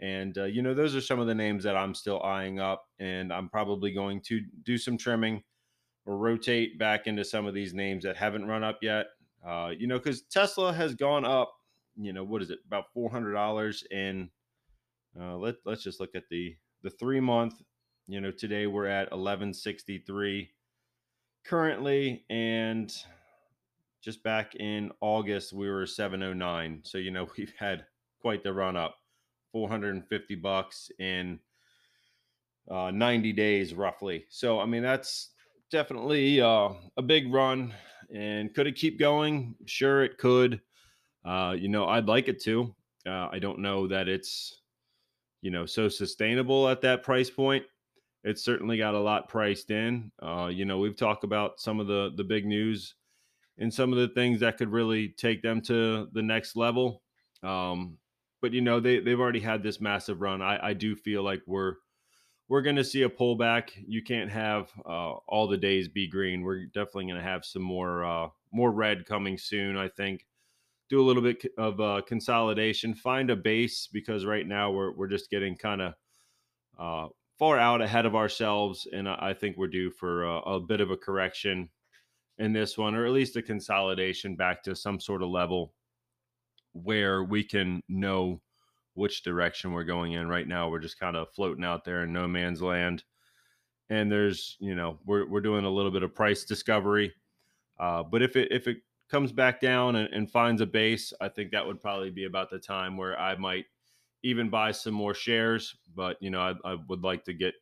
And, 0.00 0.36
uh, 0.36 0.44
you 0.44 0.62
know, 0.62 0.74
those 0.74 0.96
are 0.96 1.00
some 1.00 1.20
of 1.20 1.26
the 1.26 1.34
names 1.34 1.64
that 1.64 1.76
I'm 1.76 1.94
still 1.94 2.20
eyeing 2.22 2.58
up, 2.58 2.84
and 2.98 3.32
I'm 3.32 3.48
probably 3.48 3.92
going 3.92 4.20
to 4.22 4.40
do 4.64 4.76
some 4.76 4.98
trimming 4.98 5.42
or 6.04 6.18
rotate 6.18 6.78
back 6.78 7.06
into 7.06 7.24
some 7.24 7.46
of 7.46 7.54
these 7.54 7.74
names 7.74 8.04
that 8.04 8.16
haven't 8.16 8.46
run 8.46 8.64
up 8.64 8.78
yet. 8.82 9.06
Uh, 9.46 9.70
you 9.76 9.86
know, 9.86 9.98
because 9.98 10.22
Tesla 10.22 10.72
has 10.72 10.94
gone 10.94 11.24
up, 11.24 11.52
you 11.96 12.12
know, 12.12 12.24
what 12.24 12.42
is 12.42 12.50
it, 12.50 12.58
about 12.66 12.86
$400 12.96 13.82
in 13.90 14.30
uh, 15.18 15.36
let 15.36 15.56
let's 15.64 15.82
just 15.82 16.00
look 16.00 16.14
at 16.14 16.28
the 16.30 16.56
the 16.82 16.90
three 16.90 17.20
month. 17.20 17.54
You 18.06 18.20
know, 18.20 18.30
today 18.30 18.66
we're 18.66 18.86
at 18.86 19.10
1163 19.12 20.50
currently, 21.44 22.24
and 22.28 22.92
just 24.04 24.22
back 24.22 24.54
in 24.56 24.90
August 25.00 25.52
we 25.52 25.70
were 25.70 25.86
709. 25.86 26.80
So 26.84 26.98
you 26.98 27.10
know 27.10 27.26
we've 27.38 27.54
had 27.58 27.86
quite 28.20 28.44
the 28.44 28.52
run 28.52 28.76
up, 28.76 28.96
450 29.52 30.34
bucks 30.36 30.90
in 30.98 31.38
uh, 32.70 32.90
90 32.90 33.32
days 33.32 33.74
roughly. 33.74 34.26
So 34.28 34.60
I 34.60 34.66
mean 34.66 34.82
that's 34.82 35.30
definitely 35.70 36.40
uh, 36.40 36.70
a 36.96 37.02
big 37.02 37.32
run. 37.32 37.72
And 38.14 38.54
could 38.54 38.66
it 38.66 38.76
keep 38.76 38.98
going? 38.98 39.54
Sure, 39.64 40.04
it 40.04 40.18
could. 40.18 40.60
Uh, 41.24 41.56
you 41.58 41.68
know, 41.68 41.86
I'd 41.86 42.06
like 42.06 42.28
it 42.28 42.42
to. 42.42 42.74
Uh, 43.06 43.28
I 43.32 43.38
don't 43.38 43.60
know 43.60 43.88
that 43.88 44.08
it's 44.08 44.60
you 45.40 45.50
know 45.50 45.66
so 45.66 45.88
sustainable 45.88 46.68
at 46.68 46.80
that 46.80 47.02
price 47.02 47.28
point 47.28 47.64
it's 48.24 48.42
certainly 48.42 48.78
got 48.78 48.94
a 48.94 48.98
lot 48.98 49.28
priced 49.28 49.70
in 49.70 50.10
uh, 50.22 50.48
you 50.50 50.64
know 50.64 50.78
we've 50.78 50.96
talked 50.96 51.22
about 51.22 51.60
some 51.60 51.78
of 51.78 51.86
the 51.86 52.12
the 52.16 52.24
big 52.24 52.46
news 52.46 52.94
and 53.58 53.72
some 53.72 53.92
of 53.92 53.98
the 53.98 54.08
things 54.08 54.40
that 54.40 54.58
could 54.58 54.70
really 54.70 55.08
take 55.08 55.42
them 55.42 55.60
to 55.62 56.08
the 56.12 56.22
next 56.22 56.56
level. 56.56 57.02
Um, 57.42 57.98
but 58.42 58.52
you 58.52 58.60
know 58.60 58.80
they, 58.80 59.00
they've 59.00 59.20
already 59.20 59.40
had 59.40 59.62
this 59.62 59.80
massive 59.80 60.20
run. 60.20 60.42
I, 60.42 60.68
I 60.68 60.72
do 60.74 60.94
feel 60.96 61.22
like 61.22 61.42
we're 61.46 61.76
we're 62.48 62.62
going 62.62 62.76
to 62.76 62.84
see 62.84 63.02
a 63.02 63.08
pullback. 63.08 63.70
You 63.74 64.02
can't 64.02 64.30
have 64.30 64.70
uh, 64.84 65.12
all 65.26 65.48
the 65.48 65.56
days 65.56 65.88
be 65.88 66.06
green. 66.06 66.42
We're 66.42 66.66
definitely 66.66 67.06
going 67.06 67.16
to 67.16 67.22
have 67.22 67.44
some 67.44 67.62
more 67.62 68.04
uh, 68.04 68.28
more 68.52 68.70
red 68.70 69.06
coming 69.06 69.38
soon 69.38 69.76
i 69.76 69.88
think. 69.88 70.26
Do 70.90 71.00
a 71.00 71.06
little 71.06 71.22
bit 71.22 71.42
of 71.56 71.80
uh, 71.80 72.02
consolidation, 72.06 72.94
find 72.94 73.30
a 73.30 73.36
base 73.36 73.88
because 73.90 74.26
right 74.26 74.46
now 74.46 74.70
we're 74.70 74.92
we're 74.92 75.08
just 75.08 75.30
getting 75.30 75.56
kind 75.56 75.80
of 75.80 75.94
uh, 76.78 77.08
far 77.38 77.58
out 77.58 77.80
ahead 77.80 78.06
of 78.06 78.14
ourselves, 78.14 78.86
and 78.92 79.08
I, 79.08 79.34
think 79.34 79.56
we're 79.56 79.68
due 79.68 79.90
for 79.90 80.24
a, 80.24 80.38
a, 80.40 80.60
bit 80.60 80.80
of 80.80 80.90
a 80.90 80.96
correction 80.96 81.70
in 82.38 82.52
this 82.52 82.76
one, 82.76 82.94
or 82.94 83.06
at 83.06 83.12
least 83.12 83.36
a 83.36 83.42
consolidation 83.42 84.36
back 84.36 84.62
to 84.64 84.74
some 84.74 84.98
sort 85.00 85.22
of 85.22 85.28
level 85.28 85.72
where 86.72 87.22
we 87.22 87.44
can 87.44 87.80
know 87.88 88.40
which 88.94 89.22
direction 89.22 89.72
we're 89.72 89.84
going 89.84 90.12
in. 90.12 90.28
Right 90.28 90.46
now, 90.46 90.68
we're 90.68 90.80
just 90.80 90.98
kind 90.98 91.16
of 91.16 91.32
floating 91.32 91.64
out 91.64 91.84
there 91.84 92.02
in 92.02 92.12
no 92.12 92.26
man's 92.26 92.62
land, 92.62 93.04
and 93.90 94.10
there's 94.10 94.56
you 94.60 94.74
know 94.74 94.98
we're 95.04 95.28
we're 95.28 95.40
doing 95.40 95.64
a 95.64 95.70
little 95.70 95.90
bit 95.90 96.02
of 96.02 96.14
price 96.14 96.44
discovery. 96.44 97.12
Uh, 97.78 98.02
but 98.02 98.22
if 98.22 98.36
it 98.36 98.48
if 98.50 98.66
it 98.66 98.78
comes 99.10 99.32
back 99.32 99.60
down 99.60 99.96
and, 99.96 100.12
and 100.12 100.30
finds 100.30 100.60
a 100.60 100.66
base, 100.66 101.12
I 101.20 101.28
think 101.28 101.52
that 101.52 101.66
would 101.66 101.80
probably 101.80 102.10
be 102.10 102.24
about 102.24 102.50
the 102.50 102.58
time 102.58 102.96
where 102.96 103.18
I 103.18 103.36
might 103.36 103.66
even 104.22 104.48
buy 104.48 104.72
some 104.72 104.94
more 104.94 105.14
shares. 105.14 105.76
But 105.94 106.16
you 106.20 106.30
know, 106.30 106.40
I, 106.40 106.72
I 106.72 106.76
would 106.88 107.02
like 107.02 107.24
to 107.24 107.32
get 107.32 107.54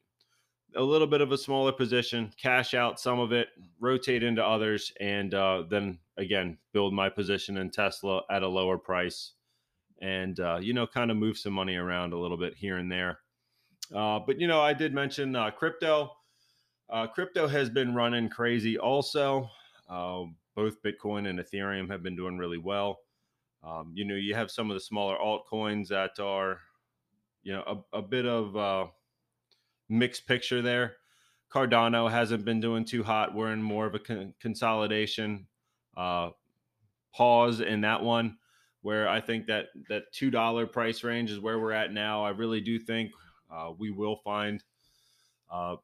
a 0.77 0.83
little 0.83 1.07
bit 1.07 1.21
of 1.21 1.33
a 1.33 1.39
smaller 1.39 1.73
position, 1.73 2.33
cash 2.41 2.75
out 2.75 3.01
some 3.01 3.21
of 3.21 3.33
it, 3.33 3.49
rotate 3.81 4.23
into 4.23 4.45
others, 4.45 4.93
and 5.01 5.35
uh, 5.35 5.65
then 5.69 5.99
again 6.17 6.59
build 6.73 6.95
my 6.95 7.09
position 7.09 7.57
in 7.59 7.71
Tesla 7.71 8.23
at 8.31 8.43
a 8.43 8.49
lower 8.49 8.79
price, 8.79 9.33
and 10.01 10.39
uh, 10.41 10.59
you 10.61 10.73
know, 10.73 10.87
kind 10.87 11.11
of 11.11 11.17
move 11.17 11.37
some 11.39 11.53
money 11.53 11.77
around 11.77 12.13
a 12.13 12.19
little 12.19 12.37
bit 12.37 12.55
here 12.55 12.79
and 12.79 12.91
there. 12.91 13.19
Uh, 13.95 14.21
but 14.27 14.41
you 14.41 14.47
know, 14.47 14.61
I 14.61 14.73
did 14.73 14.95
mention 14.95 15.37
uh, 15.37 15.51
crypto. 15.51 16.13
Uh, 16.91 17.07
crypto 17.07 17.47
has 17.47 17.71
been 17.71 17.95
running 17.95 18.29
crazy. 18.29 18.79
Also, 18.79 19.49
um, 19.89 20.37
both 20.55 20.83
Bitcoin 20.83 21.29
and 21.29 21.39
Ethereum 21.39 21.91
have 21.91 22.03
been 22.03 22.17
doing 22.17 22.39
really 22.39 22.59
well. 22.59 22.99
Um, 23.65 23.93
you 23.95 24.05
know, 24.05 24.15
you 24.15 24.35
have 24.35 24.51
some 24.51 24.71
of 24.71 24.75
the 24.75 24.81
smaller 24.81 25.17
altcoins 25.17 25.89
that 25.89 26.19
are, 26.19 26.59
you 27.43 27.53
know, 27.53 27.85
a, 27.93 27.99
a 27.99 28.03
bit 28.03 28.27
of 28.27 28.91
mixed 29.89 30.27
picture 30.27 30.63
there. 30.63 30.97
Cardano 31.53 32.11
hasn't 32.11 32.45
been 32.45 32.61
doing 32.61 32.85
too 32.85 33.03
hot. 33.03 33.35
We're 33.35 33.53
in 33.53 33.63
more 33.63 33.87
of 33.87 33.95
a 33.95 33.99
con- 33.99 34.35
consolidation 34.41 35.47
uh, 35.97 36.31
pause 37.15 37.61
in 37.61 37.83
that 37.83 38.03
one, 38.03 38.39
where 38.81 39.09
I 39.09 39.21
think 39.21 39.47
that 39.47 39.67
that 39.89 40.05
two 40.13 40.31
dollar 40.31 40.67
price 40.67 41.05
range 41.05 41.31
is 41.31 41.39
where 41.39 41.59
we're 41.59 41.73
at 41.73 41.93
now. 41.93 42.25
I 42.25 42.31
really 42.31 42.61
do 42.61 42.79
think 42.79 43.13
uh, 43.53 43.73
we 43.79 43.91
will 43.91 44.17
find 44.17 44.63
uh, 45.51 45.77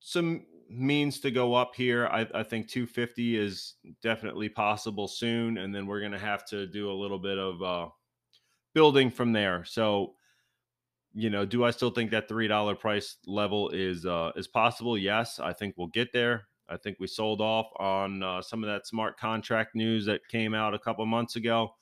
some 0.00 0.44
means 0.70 1.20
to 1.20 1.30
go 1.30 1.54
up 1.54 1.74
here. 1.74 2.06
I, 2.06 2.26
I, 2.34 2.42
think 2.42 2.68
250 2.68 3.36
is 3.36 3.74
definitely 4.02 4.48
possible 4.48 5.08
soon, 5.08 5.58
and 5.58 5.74
then 5.74 5.86
we're 5.86 6.00
going 6.00 6.12
to 6.12 6.18
have 6.18 6.46
to 6.46 6.66
do 6.66 6.90
a 6.90 6.94
little 6.94 7.18
bit 7.18 7.38
of 7.38 7.62
uh, 7.62 7.88
building 8.72 9.10
from 9.10 9.32
there. 9.32 9.64
So, 9.64 10.14
you 11.12 11.30
know, 11.30 11.44
do 11.44 11.64
I 11.64 11.70
still 11.70 11.90
think 11.90 12.10
that 12.12 12.28
three 12.28 12.48
dollar 12.48 12.74
price 12.74 13.16
level 13.26 13.70
is 13.70 14.06
uh, 14.06 14.32
is 14.36 14.48
possible? 14.48 14.96
Yes, 14.96 15.38
I 15.40 15.52
think 15.52 15.74
we'll 15.76 15.88
get 15.88 16.12
there. 16.12 16.46
I 16.68 16.76
think 16.76 16.98
we 17.00 17.08
sold 17.08 17.40
off 17.40 17.66
on 17.78 18.22
uh, 18.22 18.40
some 18.40 18.62
of 18.62 18.70
that 18.70 18.86
smart 18.86 19.18
contract 19.18 19.74
news 19.74 20.06
that 20.06 20.20
came 20.28 20.54
out 20.54 20.72
a 20.72 20.78
couple 20.78 21.04
months 21.04 21.34
ago. 21.34 21.74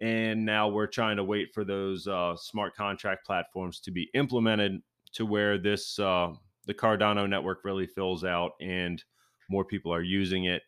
And 0.00 0.46
now 0.46 0.68
we're 0.68 0.86
trying 0.86 1.16
to 1.16 1.24
wait 1.24 1.48
for 1.52 1.64
those 1.64 2.06
uh, 2.06 2.36
smart 2.36 2.74
contract 2.74 3.26
platforms 3.26 3.80
to 3.80 3.90
be 3.90 4.08
implemented 4.14 4.80
to 5.12 5.26
where 5.26 5.58
this 5.58 5.98
uh, 5.98 6.32
the 6.66 6.74
Cardano 6.74 7.28
network 7.28 7.64
really 7.64 7.86
fills 7.86 8.24
out 8.24 8.52
and 8.60 9.02
more 9.50 9.64
people 9.64 9.92
are 9.92 10.02
using 10.02 10.44
it 10.44 10.62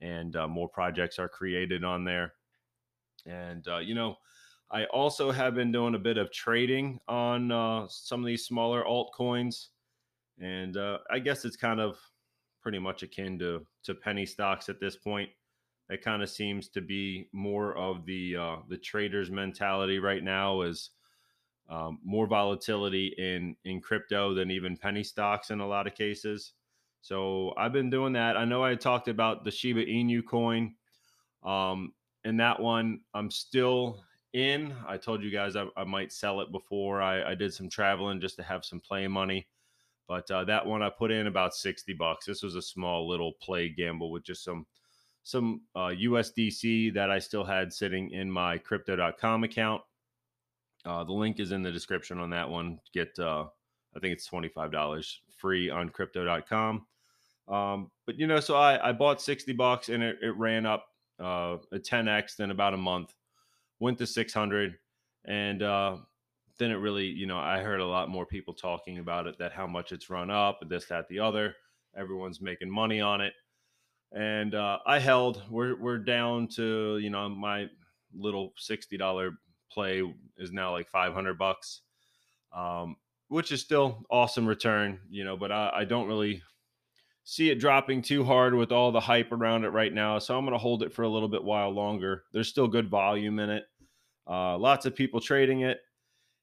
and 0.00 0.36
uh, 0.36 0.46
more 0.46 0.68
projects 0.68 1.18
are 1.18 1.28
created 1.28 1.82
on 1.82 2.04
there. 2.04 2.34
And, 3.24 3.66
uh, 3.66 3.78
you 3.78 3.94
know, 3.94 4.16
I 4.70 4.84
also 4.86 5.30
have 5.30 5.54
been 5.54 5.70
doing 5.70 5.94
a 5.94 5.98
bit 5.98 6.18
of 6.18 6.32
trading 6.32 6.98
on 7.06 7.52
uh, 7.52 7.86
some 7.88 8.20
of 8.20 8.26
these 8.26 8.44
smaller 8.44 8.84
altcoins. 8.84 9.68
And 10.40 10.76
uh, 10.76 10.98
I 11.10 11.20
guess 11.20 11.44
it's 11.44 11.56
kind 11.56 11.80
of 11.80 11.96
pretty 12.62 12.78
much 12.78 13.02
akin 13.02 13.38
to, 13.38 13.64
to 13.84 13.94
penny 13.94 14.26
stocks 14.26 14.68
at 14.68 14.80
this 14.80 14.96
point. 14.96 15.30
It 15.88 16.02
kind 16.02 16.22
of 16.22 16.28
seems 16.28 16.68
to 16.70 16.80
be 16.80 17.28
more 17.32 17.76
of 17.76 18.04
the 18.06 18.36
uh, 18.36 18.56
the 18.68 18.76
trader's 18.76 19.30
mentality 19.30 20.00
right 20.00 20.24
now 20.24 20.62
is 20.62 20.90
um, 21.70 22.00
more 22.04 22.26
volatility 22.26 23.14
in 23.18 23.54
in 23.64 23.80
crypto 23.80 24.34
than 24.34 24.50
even 24.50 24.76
penny 24.76 25.04
stocks 25.04 25.50
in 25.50 25.60
a 25.60 25.66
lot 25.66 25.86
of 25.86 25.94
cases. 25.94 26.54
So 27.02 27.54
I've 27.56 27.72
been 27.72 27.88
doing 27.88 28.14
that. 28.14 28.36
I 28.36 28.44
know 28.44 28.64
I 28.64 28.74
talked 28.74 29.06
about 29.06 29.44
the 29.44 29.52
Shiba 29.52 29.84
Inu 29.84 30.26
coin. 30.26 30.74
Um, 31.44 31.92
and 32.24 32.40
that 32.40 32.58
one 32.58 33.02
I'm 33.14 33.30
still 33.30 34.02
in. 34.36 34.74
I 34.86 34.98
told 34.98 35.22
you 35.22 35.30
guys 35.30 35.56
I, 35.56 35.66
I 35.76 35.84
might 35.84 36.12
sell 36.12 36.40
it 36.40 36.52
before 36.52 37.00
I, 37.00 37.30
I, 37.30 37.34
did 37.34 37.54
some 37.54 37.70
traveling 37.70 38.20
just 38.20 38.36
to 38.36 38.42
have 38.42 38.64
some 38.64 38.80
play 38.80 39.08
money. 39.08 39.48
But 40.06 40.30
uh, 40.30 40.44
that 40.44 40.64
one 40.64 40.82
I 40.82 40.90
put 40.90 41.10
in 41.10 41.26
about 41.26 41.54
60 41.54 41.94
bucks. 41.94 42.26
This 42.26 42.42
was 42.42 42.54
a 42.54 42.62
small 42.62 43.08
little 43.08 43.32
play 43.40 43.70
gamble 43.70 44.10
with 44.10 44.24
just 44.24 44.44
some 44.44 44.66
some 45.22 45.62
uh, 45.74 45.88
USDC 45.88 46.94
that 46.94 47.10
I 47.10 47.18
still 47.18 47.44
had 47.44 47.72
sitting 47.72 48.12
in 48.12 48.30
my 48.30 48.58
crypto.com 48.58 49.42
account. 49.42 49.82
Uh, 50.84 51.02
the 51.02 51.12
link 51.12 51.40
is 51.40 51.50
in 51.50 51.62
the 51.62 51.72
description 51.72 52.20
on 52.20 52.30
that 52.30 52.48
one. 52.48 52.78
Get, 52.92 53.18
uh, 53.18 53.46
I 53.96 53.98
think 53.98 54.12
it's 54.12 54.28
$25 54.28 55.12
free 55.36 55.68
on 55.68 55.88
crypto.com. 55.88 56.86
Um, 57.48 57.90
but, 58.06 58.16
you 58.16 58.28
know, 58.28 58.38
so 58.38 58.54
I, 58.54 58.90
I 58.90 58.92
bought 58.92 59.20
60 59.20 59.52
bucks 59.54 59.88
and 59.88 60.00
it, 60.00 60.18
it 60.22 60.36
ran 60.36 60.64
up 60.64 60.86
uh, 61.18 61.56
a 61.72 61.78
10x 61.80 62.38
in 62.38 62.52
about 62.52 62.74
a 62.74 62.78
month, 62.78 63.12
went 63.78 63.98
to 63.98 64.06
600, 64.06 64.76
and 65.24 65.62
uh, 65.62 65.96
then 66.58 66.70
it 66.70 66.76
really, 66.76 67.06
you 67.06 67.26
know, 67.26 67.38
I 67.38 67.60
heard 67.60 67.80
a 67.80 67.86
lot 67.86 68.08
more 68.08 68.26
people 68.26 68.54
talking 68.54 68.98
about 68.98 69.26
it 69.26 69.38
that 69.38 69.52
how 69.52 69.66
much 69.66 69.92
it's 69.92 70.10
run 70.10 70.30
up, 70.30 70.60
this, 70.68 70.86
that, 70.86 71.08
the 71.08 71.20
other. 71.20 71.54
Everyone's 71.96 72.40
making 72.40 72.70
money 72.70 73.00
on 73.00 73.22
it, 73.22 73.32
and 74.12 74.54
uh, 74.54 74.78
I 74.86 74.98
held. 74.98 75.42
We're 75.48 75.80
we're 75.80 75.96
down 75.96 76.46
to 76.56 76.98
you 76.98 77.08
know 77.08 77.26
my 77.30 77.70
little 78.14 78.52
sixty 78.58 78.98
dollar 78.98 79.32
play 79.72 80.02
is 80.36 80.52
now 80.52 80.72
like 80.72 80.90
five 80.90 81.14
hundred 81.14 81.38
bucks, 81.38 81.80
um, 82.54 82.96
which 83.28 83.50
is 83.50 83.62
still 83.62 84.04
awesome 84.10 84.46
return, 84.46 84.98
you 85.08 85.24
know. 85.24 85.38
But 85.38 85.52
I, 85.52 85.70
I 85.74 85.84
don't 85.84 86.06
really 86.06 86.42
see 87.28 87.50
it 87.50 87.58
dropping 87.58 88.00
too 88.00 88.22
hard 88.22 88.54
with 88.54 88.70
all 88.70 88.92
the 88.92 89.00
hype 89.00 89.32
around 89.32 89.64
it 89.64 89.70
right 89.70 89.92
now. 89.92 90.16
So 90.16 90.38
I'm 90.38 90.44
going 90.44 90.52
to 90.52 90.58
hold 90.58 90.84
it 90.84 90.92
for 90.92 91.02
a 91.02 91.08
little 91.08 91.28
bit 91.28 91.42
while 91.42 91.70
longer. 91.70 92.22
There's 92.32 92.46
still 92.46 92.68
good 92.68 92.88
volume 92.88 93.40
in 93.40 93.50
it. 93.50 93.64
Uh, 94.30 94.56
lots 94.56 94.86
of 94.86 94.94
people 94.94 95.20
trading 95.20 95.62
it. 95.62 95.80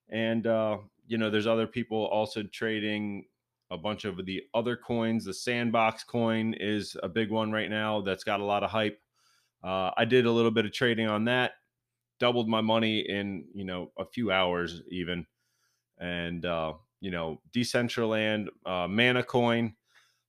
And, 0.09 0.45
uh, 0.45 0.79
you 1.07 1.17
know, 1.17 1.29
there's 1.29 1.47
other 1.47 1.67
people 1.67 2.07
also 2.07 2.43
trading 2.43 3.23
a 3.71 3.77
bunch 3.77 4.03
of 4.03 4.25
the 4.25 4.43
other 4.53 4.75
coins. 4.75 5.23
The 5.23 5.33
Sandbox 5.33 6.03
coin 6.03 6.53
is 6.59 6.97
a 7.01 7.07
big 7.07 7.31
one 7.31 7.49
right 7.49 7.69
now 7.69 8.01
that's 8.01 8.25
got 8.25 8.41
a 8.41 8.45
lot 8.45 8.63
of 8.63 8.69
hype. 8.69 8.99
Uh, 9.63 9.91
I 9.95 10.03
did 10.03 10.25
a 10.25 10.31
little 10.31 10.51
bit 10.51 10.65
of 10.65 10.73
trading 10.73 11.07
on 11.07 11.23
that, 11.25 11.53
doubled 12.19 12.49
my 12.49 12.59
money 12.59 12.99
in, 13.07 13.45
you 13.53 13.63
know, 13.63 13.93
a 13.97 14.03
few 14.03 14.31
hours 14.31 14.81
even. 14.89 15.25
And, 15.97 16.45
uh, 16.45 16.73
you 16.99 17.11
know, 17.11 17.39
Decentraland, 17.55 18.47
uh, 18.65 18.89
Mana 18.89 19.23
coin 19.23 19.75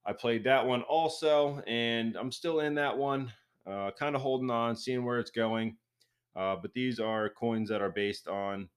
I 0.07 0.13
played 0.13 0.45
that 0.45 0.67
one 0.67 0.83
also, 0.83 1.63
and 1.67 2.17
I'm 2.17 2.31
still 2.31 2.61
in 2.61 2.75
that 2.75 2.97
one, 2.97 3.33
uh, 3.67 3.91
kind 3.99 4.15
of 4.15 4.21
holding 4.21 4.51
on, 4.51 4.77
seeing 4.77 5.05
where 5.05 5.19
it's 5.19 5.31
going. 5.31 5.77
Uh, 6.37 6.57
but 6.57 6.75
these 6.75 7.01
are 7.01 7.31
coins 7.31 7.69
that 7.71 7.81
are 7.81 7.91
based 7.91 8.29
on 8.29 8.69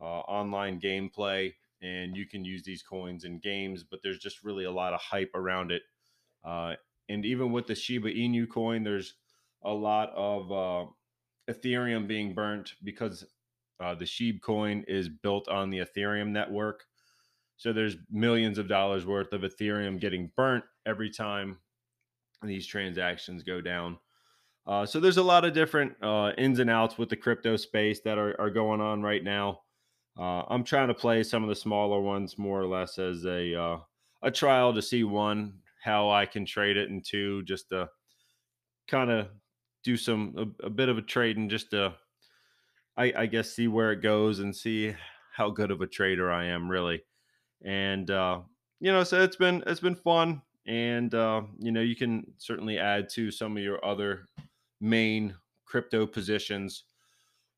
uh, 0.00 0.04
online 0.04 0.80
gameplay, 0.80 1.52
and 1.82 2.16
you 2.16 2.26
can 2.26 2.44
use 2.44 2.62
these 2.64 2.82
coins 2.82 3.24
in 3.24 3.38
games, 3.38 3.84
but 3.84 4.00
there's 4.02 4.18
just 4.18 4.42
really 4.42 4.64
a 4.64 4.70
lot 4.70 4.92
of 4.92 5.00
hype 5.00 5.30
around 5.34 5.70
it. 5.70 5.82
Uh, 6.44 6.74
and 7.08 7.24
even 7.24 7.52
with 7.52 7.66
the 7.66 7.74
Shiba 7.74 8.10
Inu 8.12 8.48
coin, 8.48 8.82
there's 8.82 9.14
a 9.62 9.72
lot 9.72 10.10
of 10.16 10.50
uh, 10.50 10.90
Ethereum 11.48 12.08
being 12.08 12.34
burnt 12.34 12.72
because 12.82 13.24
uh, 13.78 13.94
the 13.94 14.04
SHIB 14.04 14.40
coin 14.40 14.84
is 14.88 15.08
built 15.08 15.48
on 15.48 15.70
the 15.70 15.78
Ethereum 15.78 16.28
network. 16.28 16.84
So 17.56 17.72
there's 17.72 17.96
millions 18.10 18.58
of 18.58 18.66
dollars 18.66 19.06
worth 19.06 19.32
of 19.32 19.42
Ethereum 19.42 20.00
getting 20.00 20.30
burnt 20.36 20.64
every 20.86 21.10
time 21.10 21.58
these 22.42 22.66
transactions 22.66 23.42
go 23.42 23.60
down. 23.60 23.98
Uh, 24.66 24.86
so 24.86 25.00
there's 25.00 25.16
a 25.16 25.22
lot 25.22 25.44
of 25.44 25.52
different 25.52 25.92
uh, 26.02 26.32
ins 26.38 26.58
and 26.58 26.70
outs 26.70 26.96
with 26.96 27.08
the 27.08 27.16
crypto 27.16 27.56
space 27.56 28.00
that 28.04 28.18
are, 28.18 28.40
are 28.40 28.50
going 28.50 28.80
on 28.80 29.02
right 29.02 29.24
now. 29.24 29.60
Uh, 30.18 30.42
I'm 30.48 30.64
trying 30.64 30.88
to 30.88 30.94
play 30.94 31.22
some 31.22 31.42
of 31.42 31.48
the 31.48 31.54
smaller 31.54 32.00
ones 32.00 32.38
more 32.38 32.60
or 32.60 32.66
less 32.66 32.98
as 32.98 33.24
a 33.24 33.58
uh, 33.58 33.78
a 34.22 34.30
trial 34.30 34.74
to 34.74 34.82
see 34.82 35.04
one 35.04 35.54
how 35.82 36.10
I 36.10 36.26
can 36.26 36.44
trade 36.44 36.76
it, 36.76 36.90
and 36.90 37.04
two 37.04 37.42
just 37.44 37.70
to 37.70 37.88
kind 38.88 39.10
of 39.10 39.28
do 39.82 39.96
some 39.96 40.54
a, 40.62 40.66
a, 40.66 40.70
bit 40.70 40.88
of 40.88 40.98
a 40.98 41.02
trade 41.02 41.38
and 41.38 41.50
just 41.50 41.70
to 41.70 41.94
I, 42.96 43.12
I 43.16 43.26
guess 43.26 43.54
see 43.54 43.68
where 43.68 43.90
it 43.90 44.02
goes 44.02 44.38
and 44.38 44.54
see 44.54 44.94
how 45.34 45.50
good 45.50 45.70
of 45.70 45.80
a 45.80 45.86
trader 45.86 46.30
I 46.30 46.46
am 46.46 46.70
really 46.70 47.02
and 47.64 48.10
uh, 48.10 48.40
you 48.80 48.92
know, 48.92 49.04
so 49.04 49.22
it's 49.22 49.36
been 49.36 49.62
it's 49.66 49.80
been 49.80 49.94
fun, 49.94 50.42
and 50.66 51.14
uh, 51.14 51.42
you 51.58 51.72
know, 51.72 51.80
you 51.80 51.96
can 51.96 52.24
certainly 52.38 52.78
add 52.78 53.08
to 53.10 53.30
some 53.30 53.56
of 53.56 53.62
your 53.62 53.84
other 53.84 54.28
main 54.80 55.34
crypto 55.64 56.06
positions 56.06 56.84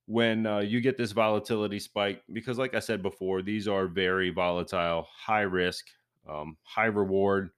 when 0.06 0.46
uh, 0.46 0.58
you 0.58 0.80
get 0.80 0.98
this 0.98 1.12
volatility 1.12 1.78
spike 1.78 2.22
because 2.34 2.58
like 2.58 2.74
i 2.74 2.78
said 2.78 3.02
before 3.02 3.40
these 3.40 3.66
are 3.66 3.86
very 3.86 4.28
volatile 4.28 5.08
high 5.16 5.40
risk 5.40 5.86
um, 6.28 6.56
high 6.62 6.86
reward. 6.86 7.50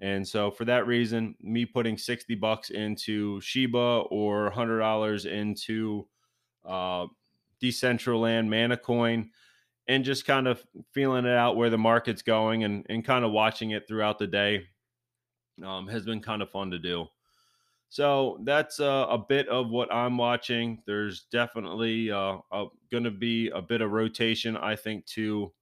And 0.00 0.26
so 0.26 0.50
for 0.50 0.64
that 0.66 0.86
reason 0.86 1.34
me 1.40 1.66
putting 1.66 1.98
60 1.98 2.34
bucks 2.36 2.70
into 2.70 3.40
shiba 3.40 4.04
or 4.10 4.50
$100 4.50 5.26
into 5.26 6.06
uh, 6.64 7.06
decentraland 7.62 8.48
mana 8.48 8.76
coin 8.76 9.30
and 9.88 10.04
just 10.04 10.26
kind 10.26 10.46
of 10.46 10.62
feeling 10.92 11.24
it 11.24 11.34
out 11.34 11.56
where 11.56 11.70
the 11.70 11.78
market's 11.78 12.22
going 12.22 12.62
and, 12.62 12.86
and 12.88 13.04
kind 13.04 13.24
of 13.24 13.32
watching 13.32 13.72
it 13.72 13.88
throughout 13.88 14.18
the 14.18 14.26
day 14.26 14.66
um, 15.64 15.88
has 15.88 16.04
been 16.04 16.20
kind 16.20 16.42
of 16.42 16.50
fun 16.50 16.70
to 16.70 16.78
do. 16.78 17.06
So 17.90 18.38
that's 18.44 18.80
uh, 18.80 19.06
a 19.08 19.18
bit 19.18 19.48
of 19.48 19.70
what 19.70 19.92
I'm 19.92 20.18
watching. 20.18 20.82
There's 20.86 21.24
definitely 21.32 22.10
uh, 22.10 22.38
going 22.90 23.04
to 23.04 23.10
be 23.10 23.48
a 23.48 23.62
bit 23.62 23.80
of 23.80 23.92
rotation, 23.92 24.56
I 24.56 24.76
think, 24.76 25.06
to 25.06 25.52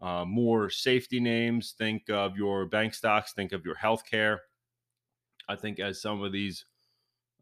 uh, 0.00 0.24
more 0.24 0.70
safety 0.70 1.18
names. 1.18 1.74
Think 1.76 2.08
of 2.08 2.36
your 2.36 2.66
bank 2.66 2.94
stocks, 2.94 3.32
think 3.32 3.52
of 3.52 3.64
your 3.64 3.74
healthcare. 3.74 4.38
I 5.48 5.56
think 5.56 5.80
as 5.80 6.00
some 6.00 6.22
of 6.22 6.32
these 6.32 6.64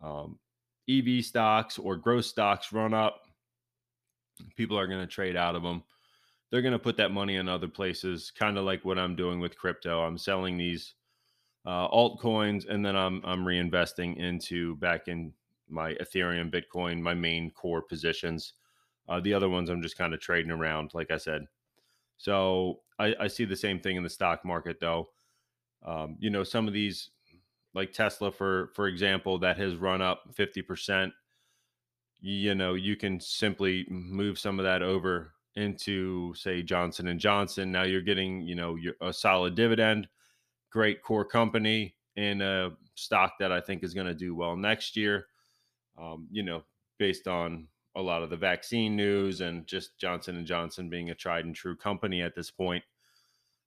um, 0.03 0.39
EV 0.89 1.25
stocks 1.25 1.79
or 1.79 1.97
growth 1.97 2.25
stocks 2.25 2.73
run 2.73 2.95
up, 2.95 3.27
people 4.57 4.79
are 4.79 4.87
going 4.87 5.01
to 5.01 5.07
trade 5.07 5.37
out 5.37 5.55
of 5.55 5.63
them 5.63 5.83
they're 6.55 6.63
going 6.63 6.71
to 6.71 6.79
put 6.79 6.97
that 6.99 7.11
money 7.11 7.35
in 7.35 7.49
other 7.49 7.67
places, 7.67 8.31
kind 8.31 8.57
of 8.57 8.65
like 8.65 8.85
what 8.85 8.97
I'm 8.97 9.17
doing 9.17 9.41
with 9.41 9.59
crypto. 9.59 10.03
I'm 10.03 10.17
selling 10.17 10.57
these 10.57 10.95
uh, 11.67 11.89
altcoins 11.89 12.69
and 12.69 12.85
then 12.85 12.97
I'm 12.97 13.23
I'm 13.25 13.45
reinvesting 13.45 14.17
into 14.17 14.77
back 14.77 15.09
in 15.09 15.33
my 15.69 15.95
Ethereum, 15.95 16.53
Bitcoin, 16.53 17.01
my 17.01 17.15
main 17.15 17.51
core 17.51 17.83
positions. 17.83 18.55
Uh, 19.09 19.21
the 19.21 19.35
other 19.35 19.49
ones 19.49 19.69
I'm 19.69 19.83
just 19.83 19.99
kind 19.99 20.15
of 20.15 20.21
trading 20.21 20.51
around, 20.51 20.93
like 20.95 21.11
I 21.11 21.17
said. 21.17 21.47
So 22.17 22.81
I, 22.99 23.15
I 23.21 23.27
see 23.27 23.45
the 23.45 23.57
same 23.57 23.81
thing 23.81 23.97
in 23.97 24.03
the 24.03 24.11
stock 24.11 24.45
market, 24.45 24.79
though. 24.81 25.11
Um, 25.85 26.17
you 26.19 26.31
know, 26.31 26.45
some 26.45 26.67
of 26.67 26.73
these, 26.73 27.11
like 27.75 27.93
Tesla, 27.93 28.31
for 28.31 28.71
for 28.75 28.87
example, 28.87 29.39
that 29.41 29.59
has 29.59 29.77
run 29.77 30.01
up 30.01 30.23
50 30.33 30.63
percent. 30.63 31.13
You 32.21 32.55
know, 32.55 32.75
you 32.75 32.97
can 32.97 33.21
simply 33.21 33.87
move 33.91 34.39
some 34.39 34.59
of 34.59 34.65
that 34.65 34.83
over 34.83 35.33
into 35.57 36.35
say 36.35 36.63
Johnson 36.63 37.09
and 37.09 37.21
Johnson. 37.21 37.71
Now 37.71 37.83
you're 37.83 38.01
getting, 38.01 38.43
you 38.43 38.55
know, 38.55 38.79
a 39.01 39.13
solid 39.13 39.55
dividend, 39.55 40.09
great 40.75 41.01
core 41.03 41.25
company, 41.25 41.95
and 42.17 42.43
a 42.43 42.73
stock 42.97 43.35
that 43.39 43.53
I 43.53 43.61
think 43.61 43.85
is 43.85 43.95
going 43.95 44.09
to 44.09 44.15
do 44.15 44.35
well 44.35 44.57
next 44.57 44.97
year. 44.97 45.27
Um, 45.97 46.27
you 46.33 46.43
know, 46.43 46.65
based 46.99 47.29
on 47.29 47.69
a 47.95 48.03
lot 48.03 48.25
of 48.25 48.31
the 48.31 48.37
vaccine 48.37 48.97
news 48.97 49.41
and 49.41 49.65
just 49.69 49.97
Johnson 49.99 50.37
and 50.37 50.45
Johnson 50.45 50.91
being 50.91 51.11
a 51.11 51.15
tried 51.15 51.45
and 51.45 51.55
true 51.55 51.77
company 51.77 52.23
at 52.23 52.35
this 52.35 52.51
point. 52.51 52.83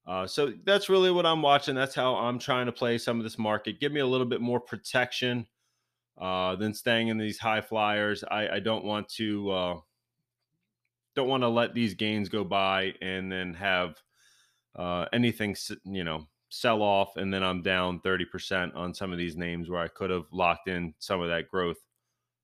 Uh, 0.06 0.28
so 0.28 0.52
that's 0.66 0.90
really 0.90 1.12
what 1.12 1.26
I'm 1.26 1.42
watching. 1.42 1.76
That's 1.76 1.96
how 1.96 2.16
I'm 2.16 2.40
trying 2.40 2.66
to 2.66 2.74
play 2.74 2.98
some 2.98 3.18
of 3.18 3.24
this 3.24 3.38
market. 3.38 3.80
Give 3.80 3.94
me 3.94 4.02
a 4.02 4.06
little 4.06 4.28
bit 4.28 4.42
more 4.42 4.60
protection 4.60 5.48
uh, 6.18 6.58
than 6.58 6.74
staying 6.74 7.08
in 7.08 7.18
these 7.18 7.40
high 7.40 7.62
flyers. 7.62 8.26
I, 8.30 8.50
I 8.50 8.60
don't 8.60 8.84
want 8.84 9.08
to 9.16 9.50
uh, 9.50 9.76
don't 11.16 11.30
want 11.30 11.44
to 11.44 11.50
let 11.50 11.74
these 11.74 11.94
gains 11.94 12.28
go 12.28 12.44
by 12.44 12.94
and 13.02 13.32
then 13.32 13.54
have 13.54 13.96
uh, 14.76 15.06
anything, 15.14 15.56
you 15.86 16.04
know, 16.04 16.28
sell 16.50 16.82
off 16.82 17.18
and 17.18 17.34
then 17.34 17.44
I'm 17.44 17.62
down 17.62 18.00
30% 18.00 18.76
on 18.76 18.94
some 18.94 19.12
of 19.12 19.18
these 19.18 19.36
names 19.36 19.70
where 19.70 19.82
I 19.82 19.88
could 19.88 20.10
have 20.10 20.26
locked 20.32 20.68
in 20.68 20.94
some 21.00 21.22
of 21.22 21.30
that 21.30 21.50
growth. 21.50 21.78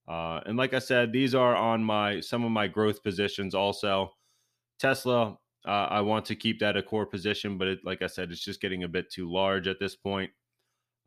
Uh, 0.07 0.41
and 0.45 0.57
like 0.57 0.73
I 0.73 0.79
said, 0.79 1.13
these 1.13 1.33
are 1.33 1.55
on 1.55 1.83
my 1.83 2.19
some 2.19 2.43
of 2.43 2.51
my 2.51 2.67
growth 2.67 3.03
positions 3.03 3.55
also. 3.55 4.11
Tesla, 4.79 5.37
uh, 5.65 5.87
I 5.89 6.01
want 6.01 6.25
to 6.25 6.35
keep 6.35 6.59
that 6.59 6.75
a 6.75 6.83
core 6.83 7.05
position, 7.05 7.57
but 7.57 7.67
it, 7.69 7.79
like 7.85 8.01
I 8.01 8.07
said, 8.07 8.31
it's 8.31 8.43
just 8.43 8.59
getting 8.61 8.83
a 8.83 8.89
bit 8.89 9.09
too 9.09 9.31
large 9.31 9.67
at 9.67 9.79
this 9.79 9.95
point. 9.95 10.31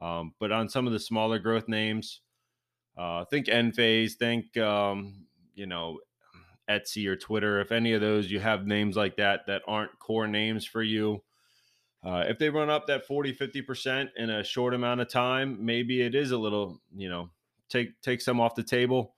Um, 0.01 0.33
but 0.41 0.51
on 0.51 0.69
some 0.69 0.87
of 0.87 0.95
the 0.95 0.99
smaller 0.99 1.39
growth 1.39 1.69
names, 1.69 2.23
uh, 2.97 3.27
think 3.27 3.47
Enphase, 3.47 4.15
think 4.15 4.57
um, 4.57 5.27
you 5.55 5.67
know 5.67 5.99
Etsy 6.71 7.07
or 7.07 7.17
Twitter, 7.17 7.61
if 7.61 7.73
any 7.73 7.93
of 7.93 8.01
those 8.01 8.31
you 8.31 8.41
have 8.41 8.67
names 8.67 8.97
like 8.97 9.17
that 9.17 9.41
that 9.47 9.63
aren't 9.69 9.99
core 9.99 10.27
names 10.27 10.65
for 10.65 10.83
you, 10.83 11.23
uh, 12.07 12.25
if 12.29 12.39
they 12.39 12.49
run 12.49 12.71
up 12.71 12.87
that 12.87 13.05
40, 13.05 13.35
50% 13.35 14.11
in 14.17 14.31
a 14.31 14.45
short 14.45 14.75
amount 14.75 15.01
of 15.01 15.09
time, 15.09 15.59
maybe 15.61 16.03
it 16.03 16.15
is 16.15 16.31
a 16.31 16.39
little, 16.39 16.81
you 16.95 17.09
know, 17.09 17.31
take 17.69 18.01
take 18.01 18.21
some 18.21 18.41
off 18.41 18.55
the 18.55 18.63
table 18.63 19.17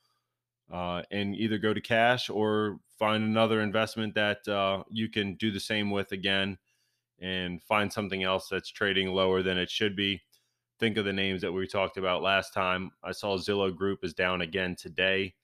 uh, 0.73 1.03
and 1.11 1.37
either 1.37 1.59
go 1.59 1.75
to 1.75 1.83
cash 1.83 2.31
or 2.31 2.79
find 2.99 3.23
another 3.23 3.61
investment 3.61 4.15
that 4.15 4.49
uh, 4.49 4.83
you 4.89 5.11
can 5.11 5.35
do 5.35 5.51
the 5.51 5.61
same 5.61 5.91
with 5.91 6.13
again 6.13 6.57
and 7.21 7.63
find 7.63 7.93
something 7.93 8.23
else 8.23 8.49
that's 8.49 8.71
trading 8.71 9.09
lower 9.09 9.43
than 9.43 9.59
it 9.59 9.69
should 9.69 9.95
be. 9.95 10.23
Think 10.81 10.97
of 10.97 11.05
the 11.05 11.13
names 11.13 11.43
that 11.43 11.53
we 11.53 11.67
talked 11.67 11.99
about 11.99 12.23
last 12.23 12.55
time. 12.55 12.93
I 13.05 13.13
saw 13.13 13.37
Zillow 13.37 13.75
Group 13.75 13.99
is 14.03 14.15
down 14.15 14.41
again 14.41 14.77
today 14.77 15.35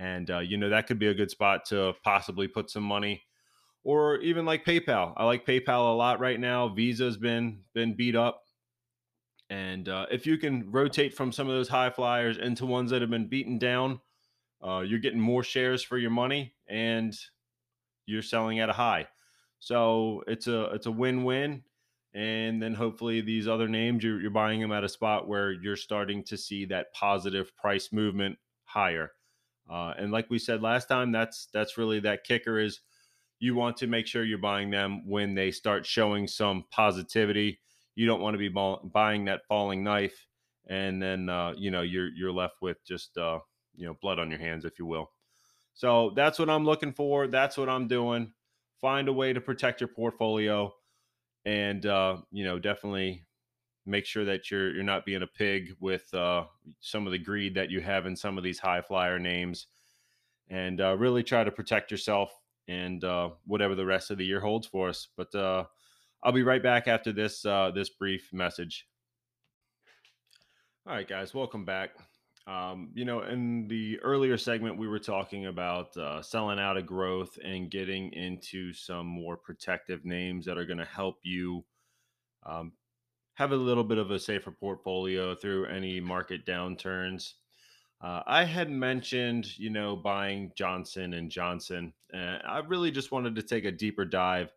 and 0.00 0.30
uh, 0.30 0.38
you 0.38 0.56
know 0.56 0.70
that 0.70 0.86
could 0.86 0.98
be 0.98 1.08
a 1.08 1.14
good 1.14 1.30
spot 1.30 1.66
to 1.66 1.92
possibly 2.02 2.48
put 2.48 2.70
some 2.70 2.82
money 2.82 3.22
or 3.84 4.18
even 4.18 4.44
like 4.44 4.64
paypal 4.64 5.12
i 5.16 5.24
like 5.24 5.46
paypal 5.46 5.92
a 5.92 5.96
lot 5.96 6.20
right 6.20 6.40
now 6.40 6.68
visa's 6.68 7.16
been 7.16 7.62
been 7.74 7.94
beat 7.94 8.16
up 8.16 8.44
And 9.48 9.88
uh, 9.88 10.06
if 10.10 10.26
you 10.26 10.38
can 10.38 10.70
rotate 10.70 11.14
from 11.14 11.32
some 11.32 11.48
of 11.48 11.54
those 11.54 11.68
high 11.68 11.90
flyers 11.90 12.38
into 12.38 12.66
ones 12.66 12.90
that 12.90 13.00
have 13.00 13.10
been 13.10 13.28
beaten 13.28 13.58
down, 13.58 14.00
uh, 14.64 14.80
you're 14.80 15.00
getting 15.00 15.20
more 15.20 15.42
shares 15.42 15.82
for 15.82 15.98
your 15.98 16.10
money 16.10 16.54
and 16.68 17.16
you're 18.06 18.22
selling 18.22 18.58
at 18.60 18.68
a 18.68 18.74
high. 18.74 19.08
So 19.58 20.22
it's 20.26 20.46
a 20.46 20.64
it's 20.72 20.86
a 20.86 20.92
win-win. 20.92 21.64
And 22.14 22.60
then 22.62 22.74
hopefully 22.74 23.20
these 23.20 23.46
other 23.46 23.68
names 23.68 24.02
you're, 24.02 24.20
you're 24.20 24.30
buying 24.30 24.60
them 24.60 24.72
at 24.72 24.84
a 24.84 24.88
spot 24.88 25.28
where 25.28 25.52
you're 25.52 25.76
starting 25.76 26.24
to 26.24 26.36
see 26.36 26.64
that 26.66 26.92
positive 26.92 27.54
price 27.56 27.92
movement 27.92 28.38
higher. 28.64 29.12
Uh, 29.70 29.94
and 29.96 30.10
like 30.10 30.28
we 30.30 30.38
said 30.38 30.62
last 30.62 30.86
time, 30.88 31.12
that's 31.12 31.46
that's 31.52 31.78
really 31.78 32.00
that 32.00 32.24
kicker 32.24 32.58
is 32.58 32.80
you 33.40 33.54
want 33.54 33.78
to 33.78 33.86
make 33.86 34.06
sure 34.06 34.22
you're 34.22 34.38
buying 34.38 34.70
them 34.70 35.08
when 35.08 35.34
they 35.34 35.50
start 35.50 35.86
showing 35.86 36.28
some 36.28 36.64
positivity. 36.70 37.58
You 37.94 38.06
don't 38.06 38.20
want 38.20 38.34
to 38.34 38.38
be 38.38 38.48
buying 38.48 39.24
that 39.24 39.46
falling 39.48 39.82
knife, 39.82 40.26
and 40.68 41.02
then 41.02 41.28
uh, 41.28 41.54
you 41.56 41.70
know 41.70 41.80
you're 41.80 42.08
you're 42.08 42.32
left 42.32 42.62
with 42.62 42.84
just 42.86 43.16
uh, 43.16 43.40
you 43.74 43.86
know 43.86 43.96
blood 44.00 44.18
on 44.18 44.30
your 44.30 44.38
hands, 44.38 44.64
if 44.64 44.78
you 44.78 44.86
will. 44.86 45.10
So 45.72 46.12
that's 46.14 46.38
what 46.38 46.50
I'm 46.50 46.64
looking 46.64 46.92
for. 46.92 47.26
That's 47.26 47.56
what 47.56 47.68
I'm 47.68 47.88
doing. 47.88 48.32
Find 48.80 49.08
a 49.08 49.12
way 49.12 49.32
to 49.32 49.40
protect 49.40 49.80
your 49.80 49.88
portfolio, 49.88 50.72
and 51.46 51.84
uh, 51.86 52.18
you 52.30 52.44
know 52.44 52.58
definitely 52.58 53.26
make 53.86 54.04
sure 54.04 54.26
that 54.26 54.50
you're 54.50 54.74
you're 54.74 54.84
not 54.84 55.06
being 55.06 55.22
a 55.22 55.26
pig 55.26 55.74
with 55.80 56.12
uh, 56.12 56.44
some 56.80 57.06
of 57.06 57.12
the 57.12 57.18
greed 57.18 57.54
that 57.54 57.70
you 57.70 57.80
have 57.80 58.04
in 58.04 58.16
some 58.16 58.36
of 58.36 58.44
these 58.44 58.58
high 58.58 58.82
flyer 58.82 59.18
names, 59.18 59.66
and 60.48 60.78
uh, 60.78 60.94
really 60.96 61.22
try 61.22 61.42
to 61.42 61.50
protect 61.50 61.90
yourself 61.90 62.30
and 62.68 63.02
uh, 63.04 63.30
whatever 63.46 63.74
the 63.74 63.86
rest 63.86 64.10
of 64.10 64.18
the 64.18 64.24
year 64.24 64.40
holds 64.40 64.66
for 64.66 64.88
us. 64.88 65.08
But 65.16 65.34
uh, 65.34 65.64
I'll 66.22 66.32
be 66.32 66.42
right 66.42 66.62
back 66.62 66.88
after 66.88 67.12
this 67.12 67.44
uh, 67.44 67.70
this 67.74 67.90
brief 67.90 68.28
message. 68.32 68.86
All 70.86 70.94
right, 70.94 71.08
guys, 71.08 71.34
welcome 71.34 71.64
back. 71.64 71.90
Um, 72.46 72.90
you 72.94 73.04
know, 73.04 73.22
in 73.22 73.68
the 73.68 74.00
earlier 74.00 74.36
segment, 74.36 74.78
we 74.78 74.88
were 74.88 74.98
talking 74.98 75.46
about 75.46 75.96
uh, 75.96 76.22
selling 76.22 76.58
out 76.58 76.76
of 76.76 76.86
growth 76.86 77.38
and 77.44 77.70
getting 77.70 78.12
into 78.12 78.72
some 78.72 79.06
more 79.06 79.36
protective 79.36 80.04
names 80.04 80.46
that 80.46 80.58
are 80.58 80.64
going 80.64 80.78
to 80.78 80.84
help 80.84 81.18
you 81.22 81.64
um, 82.44 82.72
have 83.34 83.52
a 83.52 83.56
little 83.56 83.84
bit 83.84 83.98
of 83.98 84.10
a 84.10 84.18
safer 84.18 84.50
portfolio 84.50 85.34
through 85.34 85.66
any 85.66 86.00
market 86.00 86.44
downturns. 86.44 87.34
Uh, 88.00 88.22
I 88.26 88.44
had 88.44 88.70
mentioned, 88.70 89.58
you 89.58 89.68
know, 89.68 89.94
buying 89.94 90.52
Johnson 90.56 91.12
and 91.14 91.30
Johnson. 91.30 91.92
and 92.12 92.42
I 92.46 92.58
really 92.60 92.90
just 92.90 93.12
wanted 93.12 93.34
to 93.36 93.42
take 93.42 93.64
a 93.66 93.72
deeper 93.72 94.06
dive 94.06 94.52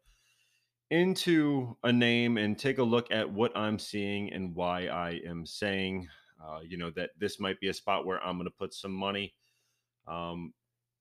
into 0.89 1.75
a 1.83 1.91
name 1.91 2.37
and 2.37 2.57
take 2.57 2.77
a 2.77 2.83
look 2.83 3.11
at 3.11 3.29
what 3.29 3.55
I'm 3.57 3.79
seeing 3.79 4.31
and 4.31 4.55
why 4.55 4.87
I 4.87 5.19
am 5.25 5.45
saying, 5.45 6.07
uh, 6.41 6.59
you 6.65 6.77
know, 6.77 6.91
that 6.91 7.11
this 7.19 7.39
might 7.39 7.59
be 7.59 7.67
a 7.67 7.73
spot 7.73 8.05
where 8.05 8.23
I'm 8.23 8.37
going 8.37 8.45
to 8.45 8.55
put 8.57 8.73
some 8.73 8.93
money. 8.93 9.33
Um, 10.07 10.53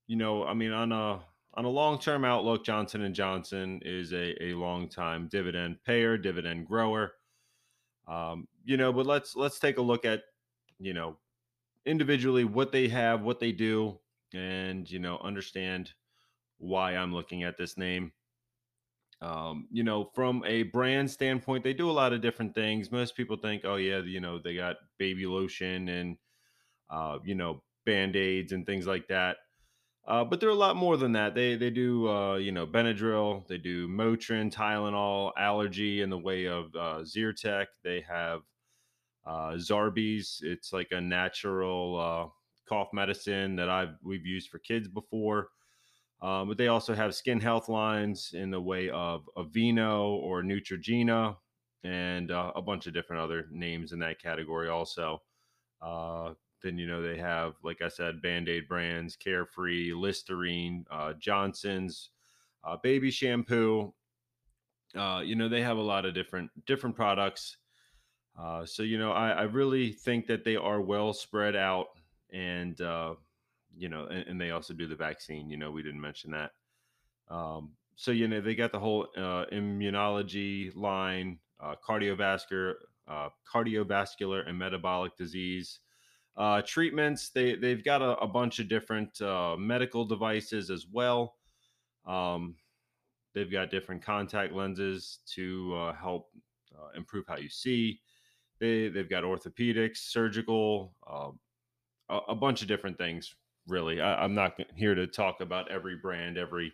you 0.06 0.16
know, 0.16 0.44
I 0.44 0.54
mean, 0.54 0.72
on 0.72 0.90
a 0.90 1.20
on 1.54 1.64
a 1.64 1.68
long 1.68 1.98
term 1.98 2.24
outlook, 2.24 2.64
Johnson 2.64 3.02
and 3.02 3.14
Johnson 3.14 3.80
is 3.84 4.12
a 4.12 4.42
a 4.42 4.54
long 4.54 4.88
time 4.88 5.28
dividend 5.30 5.76
payer, 5.84 6.16
dividend 6.16 6.66
grower. 6.66 7.12
Um, 8.08 8.48
you 8.64 8.76
know, 8.76 8.92
but 8.92 9.06
let's 9.06 9.36
let's 9.36 9.58
take 9.58 9.78
a 9.78 9.82
look 9.82 10.04
at 10.04 10.22
you 10.78 10.94
know 10.94 11.18
individually 11.86 12.44
what 12.44 12.72
they 12.72 12.88
have, 12.88 13.22
what 13.22 13.40
they 13.40 13.52
do, 13.52 13.98
and 14.34 14.90
you 14.90 14.98
know 14.98 15.18
understand 15.22 15.90
why 16.58 16.96
I'm 16.96 17.12
looking 17.12 17.42
at 17.42 17.56
this 17.56 17.76
name. 17.76 18.12
Um, 19.20 19.68
you 19.70 19.84
know, 19.84 20.10
from 20.14 20.42
a 20.44 20.64
brand 20.64 21.10
standpoint, 21.10 21.62
they 21.62 21.74
do 21.74 21.88
a 21.88 21.92
lot 21.92 22.12
of 22.12 22.22
different 22.22 22.54
things. 22.54 22.90
Most 22.90 23.16
people 23.16 23.36
think, 23.36 23.62
oh 23.64 23.76
yeah, 23.76 24.00
you 24.00 24.20
know, 24.20 24.38
they 24.38 24.56
got 24.56 24.76
baby 24.98 25.26
lotion 25.26 25.88
and 25.88 26.16
uh, 26.90 27.18
you 27.24 27.34
know 27.34 27.62
band 27.86 28.16
aids 28.16 28.52
and 28.52 28.66
things 28.66 28.86
like 28.86 29.08
that. 29.08 29.36
Uh, 30.06 30.24
but 30.24 30.40
they're 30.40 30.48
a 30.48 30.54
lot 30.54 30.74
more 30.74 30.96
than 30.96 31.12
that. 31.12 31.34
They 31.34 31.54
they 31.54 31.70
do 31.70 32.08
uh, 32.08 32.36
you 32.36 32.52
know 32.52 32.66
Benadryl, 32.66 33.46
they 33.46 33.58
do 33.58 33.88
Motrin, 33.88 34.52
Tylenol, 34.52 35.32
allergy 35.38 36.02
in 36.02 36.10
the 36.10 36.18
way 36.18 36.46
of 36.46 36.74
uh, 36.74 37.02
Zyrtec. 37.02 37.66
They 37.84 38.04
have 38.08 38.40
uh, 39.26 39.52
Zarbee's. 39.56 40.40
It's 40.42 40.72
like 40.72 40.88
a 40.90 41.00
natural 41.00 41.98
uh, 41.98 42.28
cough 42.68 42.88
medicine 42.92 43.56
that 43.56 43.68
I've 43.68 43.94
we've 44.02 44.26
used 44.26 44.48
for 44.50 44.58
kids 44.58 44.88
before. 44.88 45.48
Um, 46.20 46.48
but 46.48 46.56
they 46.56 46.68
also 46.68 46.94
have 46.94 47.16
skin 47.16 47.40
health 47.40 47.68
lines 47.68 48.30
in 48.32 48.50
the 48.50 48.60
way 48.60 48.88
of 48.90 49.28
Aveeno 49.36 50.04
or 50.04 50.42
Neutrogena 50.42 51.36
and 51.82 52.30
uh, 52.30 52.52
a 52.54 52.62
bunch 52.62 52.86
of 52.86 52.94
different 52.94 53.22
other 53.22 53.48
names 53.50 53.92
in 53.92 53.98
that 53.98 54.22
category 54.22 54.68
also. 54.68 55.20
Uh, 55.80 56.34
then 56.62 56.78
you 56.78 56.86
know 56.86 57.02
they 57.02 57.18
have, 57.18 57.54
like 57.64 57.82
I 57.82 57.88
said, 57.88 58.22
Band 58.22 58.48
Aid 58.48 58.68
brands, 58.68 59.16
Carefree, 59.16 59.92
Listerine, 59.92 60.86
uh, 60.92 61.14
Johnson's, 61.18 62.10
uh, 62.62 62.76
baby 62.80 63.10
shampoo. 63.10 63.92
Uh, 64.94 65.22
you 65.24 65.34
know 65.34 65.48
they 65.48 65.62
have 65.62 65.78
a 65.78 65.82
lot 65.82 66.04
of 66.04 66.14
different 66.14 66.50
different 66.66 66.94
products 66.94 67.56
uh, 68.38 68.64
so 68.64 68.82
you 68.82 68.98
know, 68.98 69.12
I, 69.12 69.30
I, 69.30 69.42
really 69.42 69.92
think 69.92 70.26
that 70.26 70.42
they 70.42 70.56
are 70.56 70.80
well 70.80 71.12
spread 71.12 71.54
out, 71.54 71.88
and 72.32 72.80
uh, 72.80 73.14
you 73.76 73.90
know, 73.90 74.06
and, 74.06 74.26
and, 74.26 74.40
they 74.40 74.52
also 74.52 74.72
do 74.72 74.86
the 74.86 74.96
vaccine. 74.96 75.50
You 75.50 75.58
know, 75.58 75.70
we 75.70 75.82
didn't 75.82 76.00
mention 76.00 76.30
that. 76.30 76.52
Um, 77.28 77.72
so 77.94 78.10
you 78.10 78.28
know, 78.28 78.40
they 78.40 78.54
got 78.54 78.72
the 78.72 78.78
whole 78.78 79.08
uh, 79.16 79.44
immunology 79.52 80.74
line, 80.74 81.40
uh, 81.60 81.74
cardiovascular, 81.86 82.74
uh, 83.06 83.28
cardiovascular 83.52 84.48
and 84.48 84.58
metabolic 84.58 85.14
disease 85.16 85.80
uh, 86.38 86.62
treatments. 86.62 87.28
They 87.28 87.56
they've 87.56 87.84
got 87.84 88.00
a, 88.00 88.16
a 88.18 88.26
bunch 88.26 88.60
of 88.60 88.68
different 88.68 89.20
medical 89.58 90.06
devices 90.06 90.70
as 90.70 90.86
well. 90.90 91.36
Um, 92.06 92.54
they've 93.34 93.52
got 93.52 93.70
different 93.70 94.02
contact 94.02 94.54
lenses 94.54 95.18
to 95.34 95.92
help 96.00 96.30
improve 96.96 97.26
how 97.28 97.36
you 97.36 97.50
see. 97.50 98.00
They 98.62 98.86
they've 98.86 99.10
got 99.10 99.24
orthopedics, 99.24 99.96
surgical, 99.96 100.94
uh, 101.04 101.30
a, 102.08 102.18
a, 102.28 102.34
bunch 102.36 102.62
of 102.62 102.68
different 102.68 102.96
things. 102.96 103.34
Really, 103.66 104.00
I, 104.00 104.24
am 104.24 104.36
not 104.36 104.56
here 104.76 104.94
to 104.94 105.08
talk 105.08 105.40
about 105.40 105.68
every 105.68 105.96
brand, 105.96 106.38
every 106.38 106.72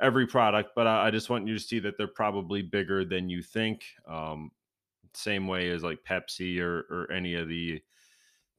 every 0.00 0.26
product, 0.26 0.70
but 0.74 0.86
I, 0.86 1.08
I, 1.08 1.10
just 1.10 1.28
want 1.28 1.46
you 1.46 1.52
to 1.52 1.62
see 1.62 1.78
that 1.80 1.98
they're 1.98 2.06
probably 2.06 2.62
bigger 2.62 3.04
than 3.04 3.28
you 3.28 3.42
think. 3.42 3.84
Um, 4.08 4.50
same 5.12 5.46
way 5.46 5.68
as 5.68 5.82
like 5.82 5.98
Pepsi 6.08 6.58
or 6.58 6.86
or 6.90 7.12
any 7.12 7.34
of 7.34 7.48
the 7.48 7.82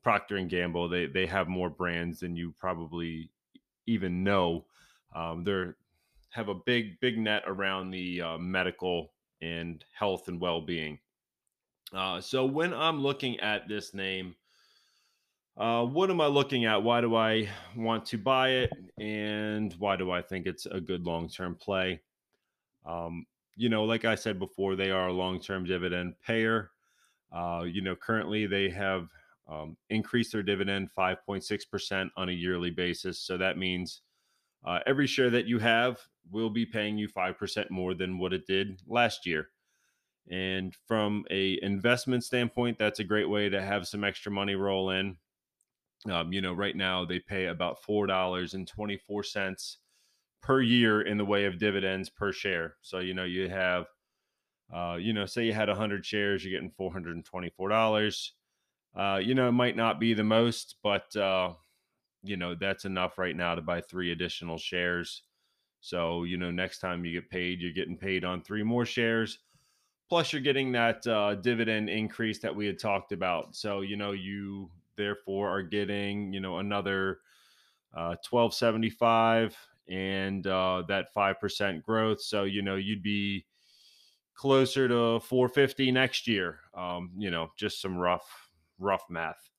Procter 0.03 0.37
and 0.37 0.47
Gamble, 0.47 0.87
they 0.87 1.07
they 1.07 1.25
have 1.25 1.47
more 1.47 1.71
brands 1.71 2.19
than 2.19 2.35
you 2.35 2.53
probably 2.59 3.31
even 3.87 4.23
know. 4.23 4.65
Um, 5.15 5.43
they're 5.43 5.77
have 6.29 6.49
a 6.49 6.53
big 6.53 6.99
big 6.99 7.17
net 7.17 7.41
around 7.47 7.89
the 7.89 8.21
uh, 8.21 8.37
medical 8.37 9.13
and 9.41 9.83
health 9.97 10.27
and 10.27 10.39
well 10.39 10.61
being. 10.61 10.99
Uh, 11.93 12.21
so 12.21 12.45
when 12.45 12.73
I'm 12.73 13.01
looking 13.01 13.39
at 13.39 13.67
this 13.67 13.93
name, 13.93 14.35
uh, 15.57 15.85
what 15.85 16.09
am 16.09 16.21
I 16.21 16.27
looking 16.27 16.65
at? 16.65 16.81
Why 16.83 17.01
do 17.01 17.15
I 17.15 17.49
want 17.75 18.05
to 18.07 18.17
buy 18.17 18.49
it? 18.49 18.71
And 18.99 19.73
why 19.73 19.97
do 19.97 20.09
I 20.09 20.21
think 20.21 20.45
it's 20.45 20.65
a 20.65 20.79
good 20.79 21.05
long 21.05 21.29
term 21.29 21.55
play? 21.55 22.01
Um, 22.85 23.25
you 23.55 23.69
know, 23.69 23.83
like 23.83 24.05
I 24.05 24.15
said 24.15 24.39
before, 24.39 24.75
they 24.75 24.91
are 24.91 25.09
a 25.09 25.13
long 25.13 25.39
term 25.39 25.65
dividend 25.65 26.15
payer. 26.25 26.71
Uh, 27.31 27.63
you 27.65 27.81
know, 27.81 27.95
currently 27.95 28.45
they 28.45 28.69
have 28.69 29.07
um, 29.49 29.75
increased 29.89 30.31
their 30.31 30.43
dividend 30.43 30.89
5.6% 30.97 32.09
on 32.15 32.29
a 32.29 32.33
yearly 32.33 32.71
basis. 32.71 33.19
So 33.19 33.37
that 33.37 33.57
means 33.57 34.01
uh, 34.65 34.79
every 34.85 35.07
share 35.07 35.29
that 35.29 35.45
you 35.45 35.59
have 35.59 35.99
will 36.31 36.49
be 36.49 36.65
paying 36.65 36.97
you 36.97 37.07
5% 37.07 37.69
more 37.69 37.93
than 37.93 38.17
what 38.17 38.33
it 38.33 38.47
did 38.47 38.81
last 38.87 39.25
year. 39.25 39.49
And 40.29 40.75
from 40.87 41.25
a 41.31 41.59
investment 41.61 42.23
standpoint, 42.23 42.77
that's 42.77 42.99
a 42.99 43.03
great 43.03 43.29
way 43.29 43.49
to 43.49 43.61
have 43.61 43.87
some 43.87 44.03
extra 44.03 44.31
money 44.31 44.55
roll 44.55 44.91
in. 44.91 45.17
Um, 46.09 46.31
you 46.33 46.41
know, 46.41 46.53
right 46.53 46.75
now 46.75 47.05
they 47.05 47.19
pay 47.19 47.45
about 47.45 47.83
four 47.83 48.07
dollars 48.07 48.53
and 48.53 48.67
twenty 48.67 48.97
four 48.97 49.23
cents 49.23 49.77
per 50.41 50.61
year 50.61 51.01
in 51.01 51.17
the 51.17 51.25
way 51.25 51.45
of 51.45 51.59
dividends 51.59 52.09
per 52.09 52.31
share. 52.31 52.75
So 52.81 52.99
you 52.99 53.13
know 53.13 53.23
you 53.23 53.49
have, 53.49 53.85
uh, 54.73 54.97
you 54.99 55.13
know, 55.13 55.25
say 55.25 55.45
you 55.45 55.53
had 55.53 55.69
hundred 55.69 56.05
shares, 56.05 56.43
you're 56.43 56.53
getting 56.53 56.71
four 56.71 56.91
hundred 56.91 57.15
and 57.15 57.25
twenty 57.25 57.49
four 57.49 57.69
dollars. 57.69 58.33
Uh, 58.95 59.19
you 59.23 59.35
know, 59.35 59.47
it 59.47 59.53
might 59.53 59.75
not 59.75 59.99
be 59.99 60.13
the 60.13 60.23
most, 60.23 60.75
but 60.83 61.15
uh, 61.15 61.53
you 62.23 62.37
know 62.37 62.55
that's 62.55 62.85
enough 62.85 63.17
right 63.17 63.35
now 63.35 63.55
to 63.55 63.61
buy 63.61 63.81
three 63.81 64.11
additional 64.11 64.57
shares. 64.57 65.23
So 65.81 66.23
you 66.23 66.37
know, 66.37 66.51
next 66.51 66.79
time 66.79 67.05
you 67.05 67.11
get 67.19 67.29
paid, 67.29 67.61
you're 67.61 67.73
getting 67.73 67.97
paid 67.97 68.23
on 68.25 68.41
three 68.41 68.63
more 68.63 68.85
shares 68.85 69.39
Plus, 70.11 70.33
you're 70.33 70.41
getting 70.41 70.73
that 70.73 71.07
uh, 71.07 71.35
dividend 71.35 71.89
increase 71.89 72.39
that 72.39 72.53
we 72.53 72.65
had 72.65 72.77
talked 72.77 73.13
about. 73.13 73.55
So, 73.55 73.79
you 73.79 73.95
know, 73.95 74.11
you 74.11 74.69
therefore 74.97 75.47
are 75.47 75.61
getting, 75.61 76.33
you 76.33 76.41
know, 76.41 76.57
another 76.57 77.19
uh, 77.93 78.19
1275 78.29 79.55
and 79.87 80.45
uh, 80.45 80.83
that 80.89 81.15
5% 81.15 81.81
growth. 81.81 82.21
So, 82.21 82.43
you 82.43 82.61
know, 82.61 82.75
you'd 82.75 83.01
be 83.01 83.45
closer 84.33 84.89
to 84.89 85.21
450 85.21 85.93
next 85.93 86.27
year. 86.27 86.59
Um, 86.73 87.11
you 87.17 87.31
know, 87.31 87.53
just 87.57 87.81
some 87.81 87.97
rough, 87.97 88.49
rough 88.79 89.05
math. 89.09 89.49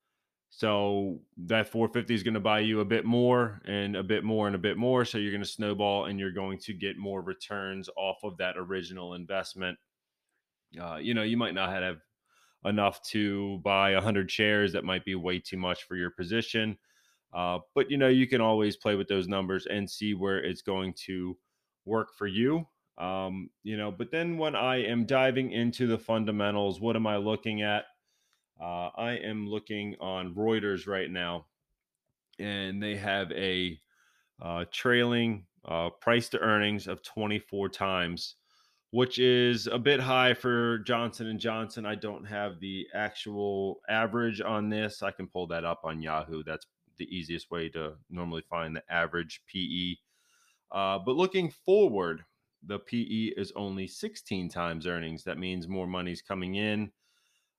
So 0.50 1.20
that 1.46 1.70
450 1.70 2.14
is 2.14 2.22
going 2.22 2.34
to 2.34 2.40
buy 2.40 2.60
you 2.60 2.80
a 2.80 2.84
bit 2.84 3.06
more 3.06 3.62
and 3.64 3.96
a 3.96 4.02
bit 4.02 4.22
more 4.22 4.48
and 4.48 4.54
a 4.54 4.58
bit 4.58 4.76
more. 4.76 5.06
So 5.06 5.16
you're 5.16 5.32
going 5.32 5.42
to 5.42 5.48
snowball 5.48 6.04
and 6.04 6.20
you're 6.20 6.30
going 6.30 6.58
to 6.58 6.74
get 6.74 6.98
more 6.98 7.22
returns 7.22 7.88
off 7.96 8.18
of 8.22 8.36
that 8.36 8.58
original 8.58 9.14
investment. 9.14 9.78
Uh, 10.80 10.96
you 10.96 11.14
know, 11.14 11.22
you 11.22 11.36
might 11.36 11.54
not 11.54 11.70
have 11.70 11.98
enough 12.64 13.02
to 13.10 13.58
buy 13.64 13.94
100 13.94 14.30
shares. 14.30 14.72
That 14.72 14.84
might 14.84 15.04
be 15.04 15.14
way 15.14 15.38
too 15.38 15.56
much 15.56 15.84
for 15.84 15.96
your 15.96 16.10
position. 16.10 16.78
Uh, 17.32 17.58
but, 17.74 17.90
you 17.90 17.96
know, 17.96 18.08
you 18.08 18.26
can 18.26 18.40
always 18.40 18.76
play 18.76 18.94
with 18.94 19.08
those 19.08 19.28
numbers 19.28 19.66
and 19.66 19.88
see 19.88 20.14
where 20.14 20.38
it's 20.38 20.62
going 20.62 20.94
to 21.06 21.36
work 21.84 22.08
for 22.16 22.26
you. 22.26 22.66
Um, 22.98 23.50
you 23.62 23.76
know, 23.76 23.90
but 23.90 24.10
then 24.10 24.36
when 24.36 24.54
I 24.54 24.84
am 24.84 25.06
diving 25.06 25.50
into 25.52 25.86
the 25.86 25.98
fundamentals, 25.98 26.80
what 26.80 26.94
am 26.94 27.06
I 27.06 27.16
looking 27.16 27.62
at? 27.62 27.84
Uh, 28.60 28.90
I 28.96 29.12
am 29.12 29.48
looking 29.48 29.96
on 30.00 30.34
Reuters 30.34 30.86
right 30.86 31.10
now, 31.10 31.46
and 32.38 32.82
they 32.82 32.96
have 32.96 33.32
a 33.32 33.80
uh, 34.40 34.66
trailing 34.70 35.46
uh, 35.64 35.90
price 36.00 36.28
to 36.30 36.38
earnings 36.38 36.86
of 36.86 37.02
24 37.02 37.70
times, 37.70 38.36
which 38.92 39.18
is 39.18 39.66
a 39.66 39.78
bit 39.78 40.00
high 40.00 40.32
for 40.32 40.78
Johnson 40.78 41.26
and 41.26 41.38
Johnson. 41.38 41.84
I 41.84 41.96
don't 41.96 42.24
have 42.24 42.60
the 42.60 42.86
actual 42.94 43.80
average 43.88 44.40
on 44.40 44.70
this. 44.70 45.02
I 45.02 45.10
can 45.10 45.26
pull 45.26 45.46
that 45.48 45.64
up 45.64 45.80
on 45.84 46.00
Yahoo. 46.00 46.42
That's 46.42 46.66
the 46.96 47.04
easiest 47.14 47.50
way 47.50 47.68
to 47.70 47.94
normally 48.08 48.42
find 48.48 48.76
the 48.76 48.82
average 48.88 49.42
PE. 49.52 49.96
Uh, 50.70 50.98
but 51.04 51.16
looking 51.16 51.50
forward, 51.50 52.24
the 52.64 52.78
PE 52.78 53.34
is 53.36 53.52
only 53.56 53.86
16 53.88 54.48
times 54.48 54.86
earnings. 54.86 55.24
That 55.24 55.38
means 55.38 55.66
more 55.66 55.86
money's 55.86 56.22
coming 56.22 56.54
in 56.54 56.92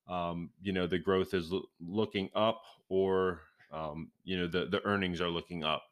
um, 0.08 0.50
you 0.62 0.72
know 0.72 0.86
the 0.86 0.98
growth 0.98 1.34
is 1.34 1.50
lo- 1.50 1.68
looking 1.80 2.30
up 2.34 2.62
or 2.88 3.40
um, 3.72 4.10
you 4.24 4.38
know 4.38 4.46
the 4.46 4.66
the 4.66 4.84
earnings 4.84 5.20
are 5.20 5.30
looking 5.30 5.64
up 5.64 5.82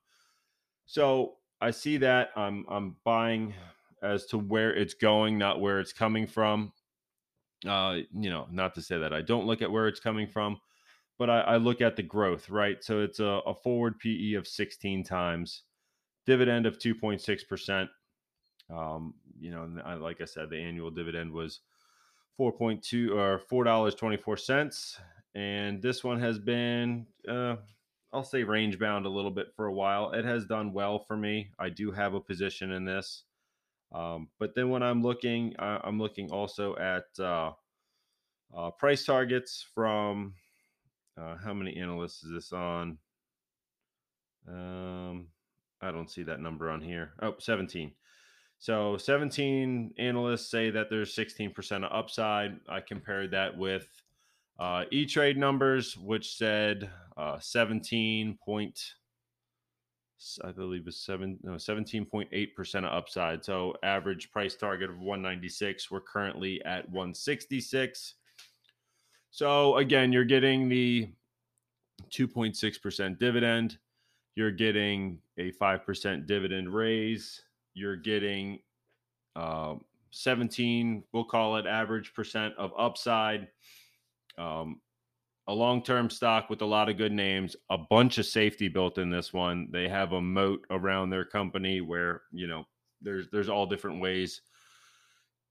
so 0.85 1.35
i 1.61 1.71
see 1.71 1.97
that 1.97 2.31
i'm 2.37 2.65
i'm 2.69 2.97
buying 3.05 3.55
as 4.03 4.27
to 4.27 4.39
where 4.39 4.75
it's 4.75 4.95
going 4.95 5.39
not 5.39 5.61
where 5.61 5.81
it's 5.81 5.93
coming 5.93 6.27
from 6.27 6.73
uh, 7.67 7.99
you 8.13 8.31
know 8.31 8.47
not 8.51 8.75
to 8.75 8.83
say 8.83 8.99
that 8.99 9.13
i 9.13 9.23
don't 9.23 9.47
look 9.47 9.63
at 9.63 9.71
where 9.71 9.89
it's 9.89 10.01
coming 10.01 10.27
from 10.27 10.59
but 11.19 11.31
i, 11.31 11.41
I 11.41 11.57
look 11.57 11.81
at 11.81 11.97
the 11.97 12.03
growth 12.03 12.51
right 12.51 12.83
so 12.83 13.01
it's 13.01 13.21
a, 13.21 13.41
a 13.47 13.55
forward 13.55 13.99
pe 13.99 14.35
of 14.35 14.47
16 14.47 15.05
times 15.05 15.63
dividend 16.27 16.67
of 16.67 16.79
2.6% 16.79 17.89
um, 18.71 19.15
you 19.41 19.51
know 19.51 19.69
I, 19.85 19.95
like 19.95 20.21
i 20.21 20.25
said 20.25 20.51
the 20.51 20.59
annual 20.59 20.91
dividend 20.91 21.33
was 21.33 21.61
4.2 22.39 23.15
or 23.15 23.41
$4.24. 23.65 24.99
And 25.35 25.81
this 25.81 26.05
one 26.05 26.21
has 26.21 26.39
been, 26.39 27.07
uh, 27.29 27.57
I'll 28.13 28.25
say 28.25 28.43
range 28.43 28.79
bound 28.79 29.07
a 29.07 29.11
little 29.11 29.31
bit 29.31 29.49
for 29.57 29.67
a 29.67 29.73
while. 29.73 30.13
It 30.13 30.25
has 30.25 30.45
done 30.45 30.73
well 30.73 30.99
for 30.99 31.17
me. 31.17 31.51
I 31.59 31.71
do 31.71 31.91
have 31.91 32.15
a 32.15 32.21
position 32.21 32.73
in 32.73 32.85
this. 32.85 33.25
Um, 33.93 34.29
but 34.39 34.55
then 34.55 34.71
when 34.71 34.83
I'm 34.83 35.03
looking, 35.03 35.55
uh, 35.59 35.81
I'm 35.85 35.99
looking 35.99 36.31
also 36.31 36.77
at 36.77 37.05
uh, 37.23 37.53
uh, 38.57 38.71
price 38.71 39.05
targets 39.05 39.67
from 39.75 40.35
uh, 41.21 41.37
how 41.37 41.53
many 41.53 41.77
analysts 41.77 42.23
is 42.25 42.33
this 42.33 42.53
on? 42.53 42.99
Um, 44.49 45.29
I 45.81 45.91
don't 45.91 46.11
see 46.11 46.23
that 46.25 46.41
number 46.41 46.71
on 46.71 46.81
here. 46.81 47.13
Oh, 47.21 47.35
17. 47.39 47.93
So 48.59 48.97
17 48.97 49.95
analysts 49.99 50.51
say 50.51 50.71
that 50.71 50.89
there's 50.89 51.15
16% 51.15 51.85
of 51.85 51.93
upside. 51.93 52.61
I 52.69 52.81
compared 52.81 53.33
that 53.33 53.57
with 53.57 53.87
uh, 54.59 54.85
E-Trade 54.91 55.37
numbers, 55.37 55.97
which 55.97 56.37
said 56.37 56.89
uh, 57.17 57.39
17 57.41 58.39
point, 58.45 58.81
I 60.45 60.53
believe 60.53 60.87
is 60.87 60.99
seven, 60.99 61.39
no, 61.43 61.53
17.8% 61.53 62.75
of 62.77 62.85
upside. 62.85 63.45
So 63.45 63.75
average 63.83 64.31
price 64.31 64.55
target 64.55 64.91
of 64.91 64.99
196. 64.99 65.91
We're 65.91 66.01
currently 66.01 66.63
at 66.65 66.89
166. 66.91 68.15
So 69.31 69.77
again, 69.79 70.13
you're 70.13 70.25
getting 70.25 70.69
the 70.69 71.11
2.6% 72.11 73.19
dividend. 73.19 73.79
You're 74.35 74.51
getting 74.51 75.19
a 75.39 75.53
5% 75.53 76.27
dividend 76.27 76.73
raise 76.73 77.43
you're 77.75 77.97
getting 77.97 78.59
uh, 79.37 79.75
17, 80.11 81.05
we'll 81.13 81.25
call 81.25 81.57
it 81.57 81.67
average 81.67 82.13
percent 82.15 82.55
of 82.59 82.73
upside. 82.79 83.49
Um, 84.39 84.81
a 85.53 85.55
long 85.55 85.83
term 85.83 86.09
stock 86.09 86.49
with 86.49 86.63
a 86.63 86.67
lot 86.67 86.89
of 86.89 86.97
good 86.97 87.13
names, 87.13 87.55
a 87.69 87.77
bunch 87.77 88.17
of 88.17 88.25
safety 88.25 88.69
built 88.69 88.97
in 88.97 89.11
this 89.11 89.35
one. 89.35 89.69
They 89.71 89.87
have 89.87 90.13
a 90.13 90.21
moat 90.21 90.65
around 90.71 91.11
their 91.11 91.27
company 91.27 91.83
where, 91.83 92.23
you 92.33 92.47
know, 92.47 92.65
there's 93.03 93.29
there's 93.31 93.51
all 93.51 93.67
different 93.67 94.01
ways 94.01 94.41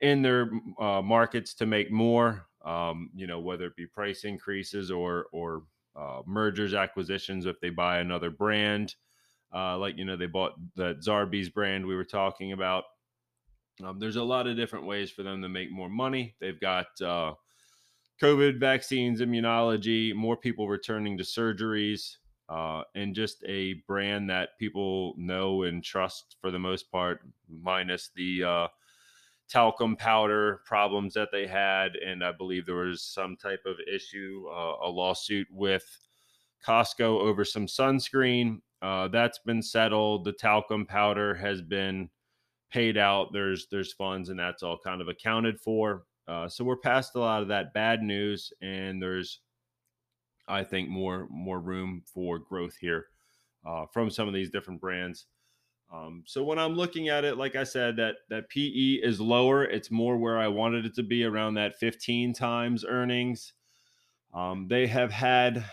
in 0.02 0.24
their 0.24 0.50
uh, 0.80 1.04
markets 1.04 1.54
to 1.56 1.68
make 1.68 1.92
more. 1.92 2.48
Um, 2.66 3.12
you 3.16 3.28
know, 3.28 3.40
whether 3.40 3.66
it 3.66 3.76
be 3.76 3.86
price 3.86 4.24
increases 4.24 4.90
or 4.90 5.28
or 5.32 5.64
uh, 5.96 6.22
mergers, 6.26 6.74
acquisitions, 6.74 7.46
if 7.46 7.60
they 7.60 7.70
buy 7.70 8.00
another 8.00 8.32
brand. 8.32 8.96
Uh, 9.54 9.78
like 9.78 9.98
you 9.98 10.06
know, 10.06 10.18
they 10.18 10.26
bought 10.26 10.54
the 10.76 10.96
Zarbee's 10.96 11.50
brand 11.50 11.86
we 11.86 11.96
were 11.96 12.04
talking 12.04 12.54
about. 12.54 12.86
Um, 13.84 14.00
there's 14.00 14.16
a 14.16 14.24
lot 14.24 14.48
of 14.48 14.56
different 14.56 14.88
ways 14.88 15.12
for 15.12 15.22
them 15.22 15.44
to 15.44 15.50
make 15.50 15.72
more 15.72 15.90
money. 15.90 16.36
They've 16.40 16.60
got 16.60 16.88
uh, 17.02 17.34
COVID 18.22 18.60
vaccines, 18.60 19.20
immunology, 19.20 20.14
more 20.14 20.38
people 20.38 20.68
returning 20.68 21.18
to 21.18 21.24
surgeries, 21.24 22.18
uh, 22.50 22.84
and 22.94 23.16
just 23.16 23.44
a 23.46 23.74
brand 23.88 24.30
that 24.30 24.58
people 24.60 25.16
know 25.18 25.64
and 25.64 25.84
trust 25.84 26.36
for 26.40 26.52
the 26.52 26.60
most 26.60 26.92
part, 26.92 27.22
minus 27.50 28.12
the 28.16 28.44
uh, 28.44 28.68
talcum 29.50 29.96
powder 29.96 30.62
problems 30.66 31.16
that 31.16 31.30
they 31.32 31.48
had. 31.48 31.96
And 31.96 32.24
I 32.24 32.32
believe 32.32 32.66
there 32.66 32.76
was 32.76 33.02
some 33.02 33.36
type 33.36 33.64
of 33.66 33.78
issue, 33.92 34.46
uh, 34.52 34.76
a 34.84 34.90
lawsuit 34.90 35.48
with 35.50 35.86
Costco 36.64 37.22
over 37.22 37.44
some 37.44 37.66
sunscreen. 37.66 38.62
Uh, 38.84 39.08
that's 39.08 39.40
been 39.40 39.64
settled. 39.64 40.26
The 40.26 40.34
talcum 40.34 40.86
powder 40.86 41.34
has 41.36 41.62
been 41.62 42.10
paid 42.72 42.98
out. 42.98 43.34
There's 43.34 43.68
there's 43.72 43.94
funds, 43.94 44.30
and 44.30 44.40
that's 44.40 44.64
all 44.64 44.78
kind 44.78 45.02
of 45.02 45.08
accounted 45.08 45.60
for. 45.60 46.04
Uh, 46.28 46.48
so 46.48 46.64
we're 46.64 46.78
past 46.78 47.16
a 47.16 47.20
lot 47.20 47.42
of 47.42 47.48
that 47.50 47.74
bad 47.74 48.02
news, 48.02 48.54
and 48.62 49.02
there's, 49.02 49.40
I 50.48 50.64
think, 50.64 50.90
more 50.90 51.28
more 51.30 51.60
room 51.60 52.04
for 52.06 52.40
growth 52.40 52.76
here 52.80 53.08
uh, 53.66 53.86
from 53.88 54.10
some 54.10 54.28
of 54.28 54.34
these 54.34 54.50
different 54.50 54.82
brands. 54.82 55.26
Um, 55.94 56.24
so 56.26 56.44
when 56.44 56.58
I'm 56.58 56.76
looking 56.76 57.10
at 57.10 57.26
it, 57.26 57.38
like 57.38 57.56
I 57.56 57.64
said, 57.64 57.98
that 57.98 58.16
that 58.30 58.50
PE 58.50 59.00
is 59.04 59.20
lower. 59.20 59.66
It's 59.66 59.92
more 59.92 60.18
where 60.18 60.38
I 60.40 60.48
wanted 60.48 60.86
it 60.86 60.96
to 60.96 61.04
be, 61.04 61.24
around 61.24 61.56
that 61.56 61.78
15 61.80 62.34
times 62.34 62.86
earnings. 62.86 63.54
Um, 64.34 64.68
they 64.70 64.88
have 64.88 65.12
had 65.12 65.66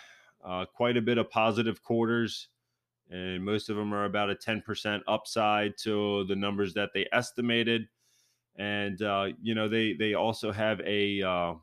uh, 0.45 0.65
quite 0.65 0.97
a 0.97 1.03
bit 1.03 1.19
of 1.19 1.31
positive 1.31 1.83
quarters 1.83 2.49
and 3.11 3.45
most 3.45 3.71
of 3.71 3.77
them 3.77 3.95
are 3.95 4.05
about 4.05 4.31
a 4.31 4.35
10% 4.35 5.01
upside 5.07 5.77
to 5.79 6.25
the 6.25 6.37
numbers 6.37 6.75
that 6.75 6.91
they 6.93 7.07
estimated 7.13 7.89
and 8.59 9.03
uh, 9.03 9.29
you 9.41 9.55
know 9.55 9.69
they 9.69 9.95
they 9.95 10.15
also 10.15 10.53
have 10.53 10.81
a 10.81 11.23
uh, 11.23 11.55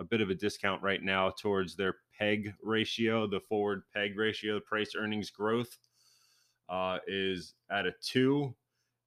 a 0.00 0.04
bit 0.08 0.20
of 0.20 0.30
a 0.30 0.34
discount 0.34 0.82
right 0.82 1.02
now 1.02 1.30
towards 1.30 1.76
their 1.76 1.96
peg 2.18 2.52
ratio 2.62 3.26
the 3.26 3.40
forward 3.40 3.82
peg 3.94 4.18
ratio 4.18 4.54
the 4.54 4.60
price 4.60 4.92
earnings 4.96 5.30
growth 5.30 5.78
uh, 6.68 6.98
is 7.06 7.54
at 7.70 7.86
a 7.86 7.92
two 8.02 8.54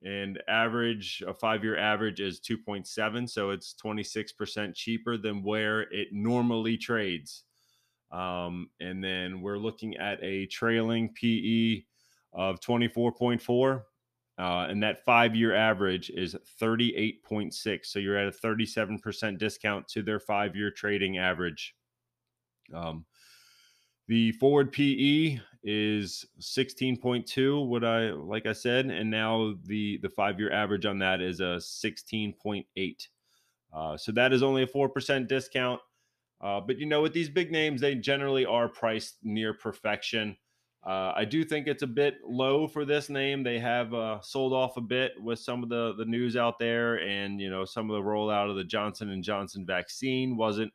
and 0.04 0.42
average 0.48 1.24
a 1.28 1.34
five 1.34 1.64
year 1.64 1.78
average 1.78 2.20
is 2.20 2.40
2.7 2.42 3.30
so 3.30 3.52
it's 3.52 3.76
26% 3.84 4.76
cheaper 4.76 5.18
than 5.18 5.44
where 5.44 5.82
it 5.94 6.10
normally 6.12 6.78
trades 6.78 7.44
um, 8.14 8.70
and 8.80 9.04
then 9.04 9.42
we're 9.42 9.58
looking 9.58 9.98
at 9.98 10.24
a 10.24 10.46
trailing 10.46 11.10
PE 11.20 11.84
of 12.32 12.60
24.4. 12.60 13.82
Uh, 14.38 14.66
and 14.68 14.82
that 14.82 15.06
five 15.06 15.36
year 15.36 15.56
average 15.56 16.10
is 16.10 16.36
38.6. 16.60 17.86
So 17.86 18.00
you're 18.00 18.18
at 18.18 18.28
a 18.28 18.32
37% 18.32 19.38
discount 19.38 19.88
to 19.90 20.02
their 20.02 20.20
five 20.20 20.56
year 20.56 20.72
trading 20.72 21.18
average. 21.18 21.76
Um, 22.74 23.06
the 24.08 24.32
forward 24.34 24.72
PE 24.72 25.40
is 25.64 26.26
16.2, 26.42 27.66
what 27.68 27.86
I 27.86 28.12
like 28.12 28.46
I 28.46 28.52
said, 28.52 28.88
and 28.88 29.10
now 29.10 29.54
the 29.64 29.98
the 30.02 30.10
five 30.10 30.40
year 30.40 30.52
average 30.52 30.86
on 30.86 31.00
that 31.00 31.22
is 31.22 31.40
a 31.40 31.60
16.8. 31.60 33.08
Uh, 33.74 33.98
so 33.98 34.12
that 34.12 34.34
is 34.34 34.44
only 34.44 34.64
a 34.64 34.68
four 34.68 34.90
percent 34.90 35.30
discount. 35.30 35.80
Uh, 36.42 36.60
but 36.60 36.78
you 36.78 36.86
know, 36.86 37.02
with 37.02 37.14
these 37.14 37.30
big 37.30 37.52
names, 37.52 37.80
they 37.80 37.96
generally 37.96 38.46
are 38.46 38.68
priced 38.68 39.18
near 39.24 39.54
perfection. 39.54 40.36
Uh, 40.86 41.14
I 41.16 41.24
do 41.24 41.46
think 41.46 41.68
it's 41.68 41.84
a 41.84 41.88
bit 41.88 42.18
low 42.28 42.68
for 42.68 42.84
this 42.84 43.10
name. 43.10 43.42
They 43.42 43.58
have 43.60 43.94
uh, 43.94 44.20
sold 44.20 44.52
off 44.52 44.76
a 44.76 44.82
bit 44.82 45.14
with 45.22 45.40
some 45.40 45.64
of 45.64 45.70
the 45.70 45.94
the 45.98 46.06
news 46.06 46.36
out 46.36 46.60
there, 46.60 47.00
and 47.00 47.40
you 47.40 47.50
know 47.50 47.64
some 47.64 47.90
of 47.90 47.96
the 47.96 48.10
rollout 48.10 48.50
of 48.50 48.58
the 48.58 48.66
Johnson 48.66 49.10
and 49.10 49.24
Johnson 49.24 49.66
vaccine 49.66 50.36
wasn't 50.36 50.74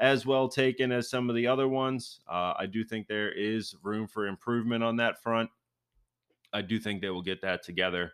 as 0.00 0.26
well 0.26 0.48
taken 0.48 0.92
as 0.92 1.10
some 1.10 1.30
of 1.30 1.36
the 1.36 1.46
other 1.46 1.68
ones. 1.68 2.20
Uh, 2.28 2.54
I 2.58 2.66
do 2.66 2.84
think 2.84 3.06
there 3.06 3.32
is 3.32 3.74
room 3.82 4.06
for 4.06 4.26
improvement 4.26 4.82
on 4.84 4.96
that 4.96 5.22
front. 5.22 5.50
I 6.52 6.62
do 6.62 6.78
think 6.78 7.00
they 7.00 7.10
will 7.10 7.22
get 7.22 7.42
that 7.42 7.62
together. 7.62 8.12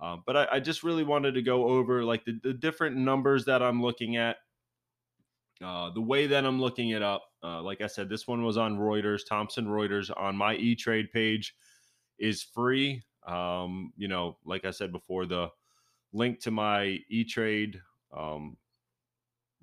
Uh, 0.00 0.16
but 0.26 0.36
I, 0.36 0.48
I, 0.52 0.60
just 0.60 0.82
really 0.82 1.04
wanted 1.04 1.34
to 1.34 1.42
go 1.42 1.68
over 1.68 2.02
like 2.02 2.24
the, 2.24 2.40
the 2.42 2.52
different 2.52 2.96
numbers 2.96 3.44
that 3.44 3.62
I'm 3.62 3.80
looking 3.80 4.16
at, 4.16 4.38
uh, 5.64 5.90
the 5.90 6.00
way 6.00 6.26
that 6.26 6.44
I'm 6.44 6.60
looking 6.60 6.90
it 6.90 7.02
up. 7.02 7.22
Uh, 7.42 7.62
like 7.62 7.80
I 7.80 7.86
said, 7.86 8.08
this 8.08 8.26
one 8.26 8.44
was 8.44 8.56
on 8.56 8.78
Reuters, 8.78 9.22
Thomson 9.28 9.66
Reuters 9.66 10.10
on 10.16 10.36
my 10.36 10.54
E 10.54 10.74
Trade 10.74 11.10
page 11.12 11.54
is 12.18 12.42
free. 12.42 13.02
Um, 13.26 13.92
you 13.96 14.08
know, 14.08 14.36
like 14.44 14.64
I 14.64 14.70
said 14.70 14.92
before, 14.92 15.26
the 15.26 15.48
link 16.12 16.40
to 16.40 16.50
my 16.50 16.98
E 17.08 17.24
Trade 17.24 17.80
um, 18.16 18.56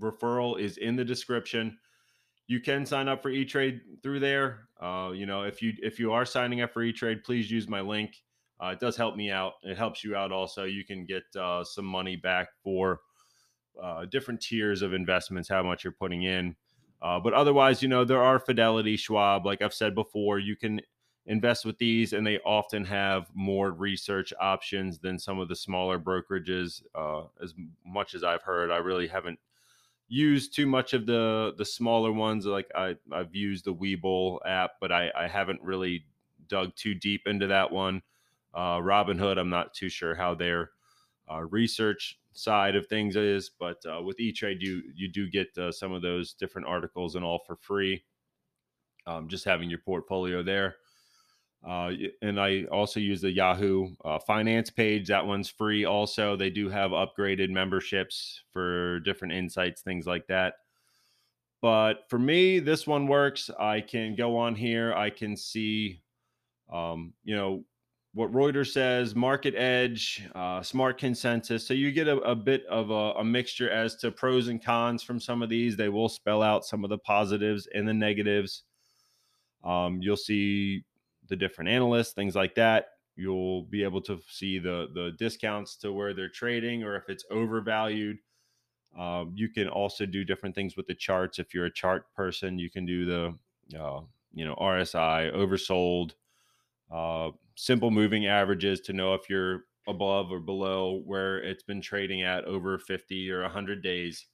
referral 0.02 0.60
is 0.60 0.78
in 0.78 0.96
the 0.96 1.06
description. 1.06 1.78
You 2.48 2.60
can 2.60 2.86
sign 2.86 3.08
up 3.08 3.22
for 3.22 3.30
E 3.30 3.46
Trade 3.46 3.82
through 4.02 4.20
there. 4.20 4.68
Uh, 4.82 5.12
you 5.14 5.26
know, 5.26 5.44
if 5.44 5.62
you 5.62 5.74
if 5.82 6.00
you 6.00 6.12
are 6.12 6.26
signing 6.26 6.62
up 6.62 6.74
for 6.74 6.84
E 6.84 6.92
Trade, 6.92 7.24
please 7.24 7.50
use 7.50 7.68
my 7.68 7.82
link. 7.82 8.16
Uh, 8.62 8.68
it 8.68 8.80
does 8.80 8.98
help 8.98 9.16
me 9.16 9.32
out. 9.32 9.54
It 9.64 9.78
helps 9.78 10.04
you 10.04 10.16
out 10.16 10.34
also. 10.34 10.66
You 10.66 10.84
can 10.84 11.06
get 11.06 11.24
uh, 11.40 11.64
some 11.64 11.86
money 11.86 12.18
back 12.18 12.50
for 12.62 13.00
uh, 13.82 14.06
different 14.06 14.42
tiers 14.42 14.82
of 14.82 14.94
investments, 14.94 15.48
how 15.48 15.64
much 15.64 15.84
you're 15.84 15.94
putting 15.94 16.24
in. 16.24 16.56
Uh, 17.02 17.20
but 17.20 17.34
otherwise, 17.34 17.82
you 17.82 17.88
know, 17.88 18.04
there 18.04 18.22
are 18.22 18.40
Fidelity, 18.40 18.98
Schwab, 18.98 19.46
like 19.46 19.62
I've 19.62 19.74
said 19.74 19.96
before, 19.96 20.40
you 20.40 20.56
can 20.56 20.82
invest 21.26 21.66
with 21.66 21.78
these, 21.78 22.14
and 22.14 22.26
they 22.26 22.40
often 22.40 22.84
have 22.86 23.30
more 23.34 23.72
research 23.72 24.34
options 24.40 25.00
than 25.00 25.18
some 25.18 25.40
of 25.40 25.48
the 25.48 25.56
smaller 25.56 26.00
brokerages. 26.00 26.82
Uh, 26.94 27.24
as 27.42 27.54
much 27.86 28.16
as 28.16 28.24
I've 28.24 28.42
heard, 28.42 28.72
I 28.72 28.78
really 28.78 29.08
haven't 29.08 29.40
used 30.10 30.56
too 30.56 30.66
much 30.66 30.94
of 30.94 31.06
the 31.06 31.54
the 31.58 31.66
smaller 31.66 32.12
ones. 32.12 32.46
Like 32.46 32.70
I, 32.76 32.96
I've 33.12 33.34
used 33.34 33.66
the 33.66 33.74
Webull 33.74 34.40
app, 34.46 34.72
but 34.82 34.92
I, 34.92 35.10
I 35.16 35.28
haven't 35.28 35.62
really 35.62 36.06
dug 36.48 36.76
too 36.76 36.96
deep 36.96 37.28
into 37.28 37.48
that 37.48 37.72
one. 37.72 38.02
Uh, 38.54 38.80
Robinhood, 38.80 39.38
I'm 39.38 39.50
not 39.50 39.74
too 39.74 39.90
sure 39.90 40.16
how 40.16 40.34
their 40.36 40.72
uh, 41.32 41.42
research 41.44 42.19
side 42.40 42.76
of 42.76 42.88
things 42.88 43.16
is, 43.16 43.52
but 43.60 43.78
uh, 43.86 44.02
with 44.02 44.20
E 44.20 44.32
Trade, 44.32 44.62
you 44.62 44.82
you 44.96 45.08
do 45.08 45.30
get 45.30 45.56
uh, 45.58 45.72
some 45.72 45.92
of 45.92 46.02
those 46.02 46.34
different 46.34 46.68
articles 46.68 47.16
and 47.16 47.24
all 47.26 47.40
for 47.46 47.56
free. 47.56 48.04
Um, 49.06 49.28
just 49.28 49.46
having 49.46 49.70
your 49.70 49.80
portfolio 49.80 50.44
there. 50.44 50.76
Uh, 51.68 51.92
and 52.22 52.40
I 52.40 52.64
also 52.72 53.00
use 53.00 53.22
the 53.22 53.32
Yahoo 53.32 53.90
uh, 54.06 54.20
Finance 54.20 54.70
page. 54.70 55.08
That 55.08 55.26
one's 55.26 55.50
free. 55.50 55.84
Also, 55.84 56.36
they 56.36 56.50
do 56.50 56.70
have 56.70 56.92
upgraded 56.92 57.50
memberships 57.50 58.42
for 58.52 59.00
different 59.02 59.34
insights, 59.34 59.82
things 59.82 60.06
like 60.06 60.28
that. 60.28 60.54
But 61.62 62.06
for 62.10 62.18
me, 62.18 62.60
this 62.60 62.88
one 62.88 63.08
works. 63.08 63.50
I 63.60 63.82
can 63.82 64.16
go 64.16 64.38
on 64.38 64.56
here. 64.56 64.94
I 64.94 65.10
can 65.10 65.36
see, 65.36 66.02
um, 66.72 67.14
you 67.24 67.36
know, 67.36 67.66
what 68.14 68.32
Reuters 68.32 68.72
says, 68.72 69.14
market 69.14 69.54
edge, 69.56 70.28
uh, 70.34 70.62
smart 70.64 70.98
consensus. 70.98 71.66
So 71.66 71.74
you 71.74 71.92
get 71.92 72.08
a, 72.08 72.18
a 72.18 72.36
bit 72.36 72.66
of 72.66 72.90
a, 72.90 73.20
a, 73.20 73.24
mixture 73.24 73.70
as 73.70 73.96
to 73.98 74.12
pros 74.12 74.48
and 74.48 74.64
cons 74.64 75.04
from 75.04 75.20
some 75.20 75.44
of 75.44 75.50
these. 75.50 75.78
They 75.78 75.90
will 75.90 76.10
spell 76.10 76.42
out 76.42 76.66
some 76.66 76.84
of 76.84 76.90
the 76.90 76.98
positives 76.98 77.68
and 77.74 77.88
the 77.88 77.94
negatives. 77.94 78.64
Um, 79.64 80.02
you'll 80.02 80.18
see 80.18 80.86
the 81.28 81.36
different 81.36 81.70
analysts, 81.70 82.14
things 82.14 82.36
like 82.36 82.56
that. 82.56 82.88
You'll 83.16 83.64
be 83.64 83.84
able 83.84 84.02
to 84.04 84.20
see 84.30 84.60
the 84.60 84.88
the 84.94 85.12
discounts 85.20 85.76
to 85.78 85.92
where 85.92 86.14
they're 86.14 86.30
trading, 86.30 86.84
or 86.84 86.96
if 86.96 87.10
it's 87.10 87.26
overvalued. 87.30 88.18
Um, 88.98 89.34
you 89.36 89.50
can 89.50 89.68
also 89.68 90.06
do 90.06 90.24
different 90.24 90.56
things 90.56 90.78
with 90.78 90.88
the 90.88 90.96
charts. 90.96 91.38
If 91.38 91.54
you're 91.54 91.66
a 91.66 91.74
chart 91.74 92.06
person, 92.16 92.58
you 92.58 92.72
can 92.72 92.86
do 92.86 93.06
the 93.06 93.78
uh, 93.78 94.02
you 94.34 94.46
know 94.46 94.56
RSI 94.56 95.36
oversold 95.36 96.14
uh, 96.92 97.32
simple 97.60 97.92
moving 97.92 98.26
averages 98.26 98.80
to 98.80 98.94
know 98.94 99.14
if 99.14 99.30
you're 99.30 99.66
above 99.86 100.32
or 100.32 100.40
below 100.40 101.02
where 101.06 101.40
it's 101.40 101.64
been 101.64 101.82
trading 101.82 102.22
at 102.22 102.46
over 102.46 102.80
50 102.80 103.30
or 103.30 103.42
100 103.42 103.84
days. 103.84 104.28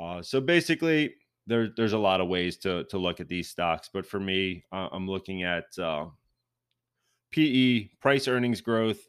Uh, 0.00 0.22
so 0.22 0.40
basically, 0.40 1.14
there, 1.46 1.68
there's 1.76 1.92
a 1.92 1.98
lot 1.98 2.22
of 2.22 2.28
ways 2.28 2.56
to, 2.56 2.84
to 2.84 2.96
look 2.96 3.20
at 3.20 3.28
these 3.28 3.50
stocks. 3.50 3.90
But 3.92 4.06
for 4.06 4.18
me, 4.18 4.64
uh, 4.72 4.88
I'm 4.92 5.06
looking 5.06 5.42
at 5.42 5.64
uh, 5.78 6.06
PE, 7.32 7.90
price 8.00 8.26
earnings 8.26 8.62
growth, 8.62 9.00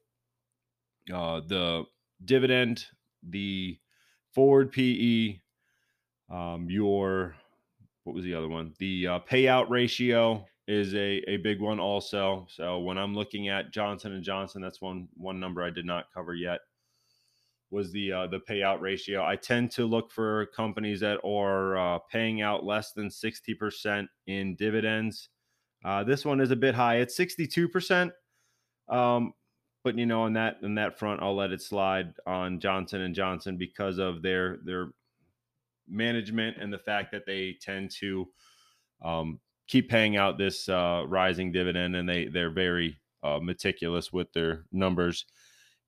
uh, 1.13 1.39
the 1.47 1.85
dividend, 2.25 2.85
the 3.25 3.79
forward 4.33 4.73
PE, 4.73 5.37
um, 6.29 6.67
your, 6.69 7.35
what 8.03 8.15
was 8.15 8.25
the 8.25 8.33
other 8.33 8.49
one? 8.49 8.73
The 8.79 9.07
uh, 9.07 9.19
payout 9.19 9.69
ratio, 9.69 10.45
is 10.67 10.93
a, 10.93 11.21
a 11.29 11.37
big 11.37 11.59
one 11.59 11.79
also. 11.79 12.47
So 12.49 12.79
when 12.79 12.97
I'm 12.97 13.13
looking 13.13 13.49
at 13.49 13.71
Johnson 13.71 14.13
and 14.13 14.23
Johnson, 14.23 14.61
that's 14.61 14.81
one 14.81 15.07
one 15.15 15.39
number 15.39 15.63
I 15.63 15.69
did 15.69 15.85
not 15.85 16.05
cover 16.13 16.33
yet 16.33 16.61
was 17.73 17.91
the 17.91 18.13
uh, 18.13 18.27
the 18.27 18.39
payout 18.39 18.79
ratio. 18.79 19.25
I 19.25 19.35
tend 19.35 19.71
to 19.71 19.85
look 19.85 20.11
for 20.11 20.45
companies 20.55 21.01
that 21.01 21.19
are 21.25 21.75
uh, 21.77 21.99
paying 22.09 22.41
out 22.41 22.63
less 22.63 22.93
than 22.93 23.09
60% 23.09 24.07
in 24.27 24.55
dividends. 24.55 25.29
Uh, 25.83 26.03
this 26.03 26.23
one 26.23 26.39
is 26.39 26.51
a 26.51 26.55
bit 26.55 26.75
high. 26.75 26.97
It's 26.97 27.17
62%. 27.17 28.11
Um, 28.87 29.33
but 29.83 29.97
you 29.97 30.05
know, 30.05 30.21
on 30.21 30.33
that 30.33 30.57
in 30.61 30.75
that 30.75 30.97
front, 30.97 31.21
I'll 31.21 31.35
let 31.35 31.51
it 31.51 31.61
slide 31.61 32.13
on 32.25 32.59
Johnson 32.59 33.01
and 33.01 33.13
Johnson 33.13 33.57
because 33.57 33.97
of 33.97 34.21
their 34.21 34.59
their 34.63 34.91
management 35.89 36.57
and 36.61 36.71
the 36.71 36.77
fact 36.77 37.11
that 37.11 37.25
they 37.25 37.57
tend 37.59 37.91
to 37.99 38.29
um, 39.03 39.39
keep 39.67 39.89
paying 39.89 40.17
out 40.17 40.37
this 40.37 40.67
uh, 40.69 41.03
rising 41.07 41.51
dividend, 41.51 41.95
and 41.95 42.07
they 42.07 42.27
they're 42.27 42.51
very 42.51 42.97
uh, 43.23 43.39
meticulous 43.41 44.11
with 44.11 44.31
their 44.33 44.65
numbers 44.71 45.25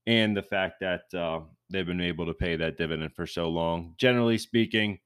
and 0.07 0.35
the 0.35 0.43
fact 0.43 0.79
that 0.79 1.01
uh, 1.17 1.41
they've 1.69 1.85
been 1.85 2.01
able 2.01 2.25
to 2.25 2.33
pay 2.33 2.55
that 2.55 2.77
dividend 2.77 3.13
for 3.13 3.25
so 3.25 3.49
long. 3.49 3.93
Generally 3.97 4.37
speaking, 4.37 4.99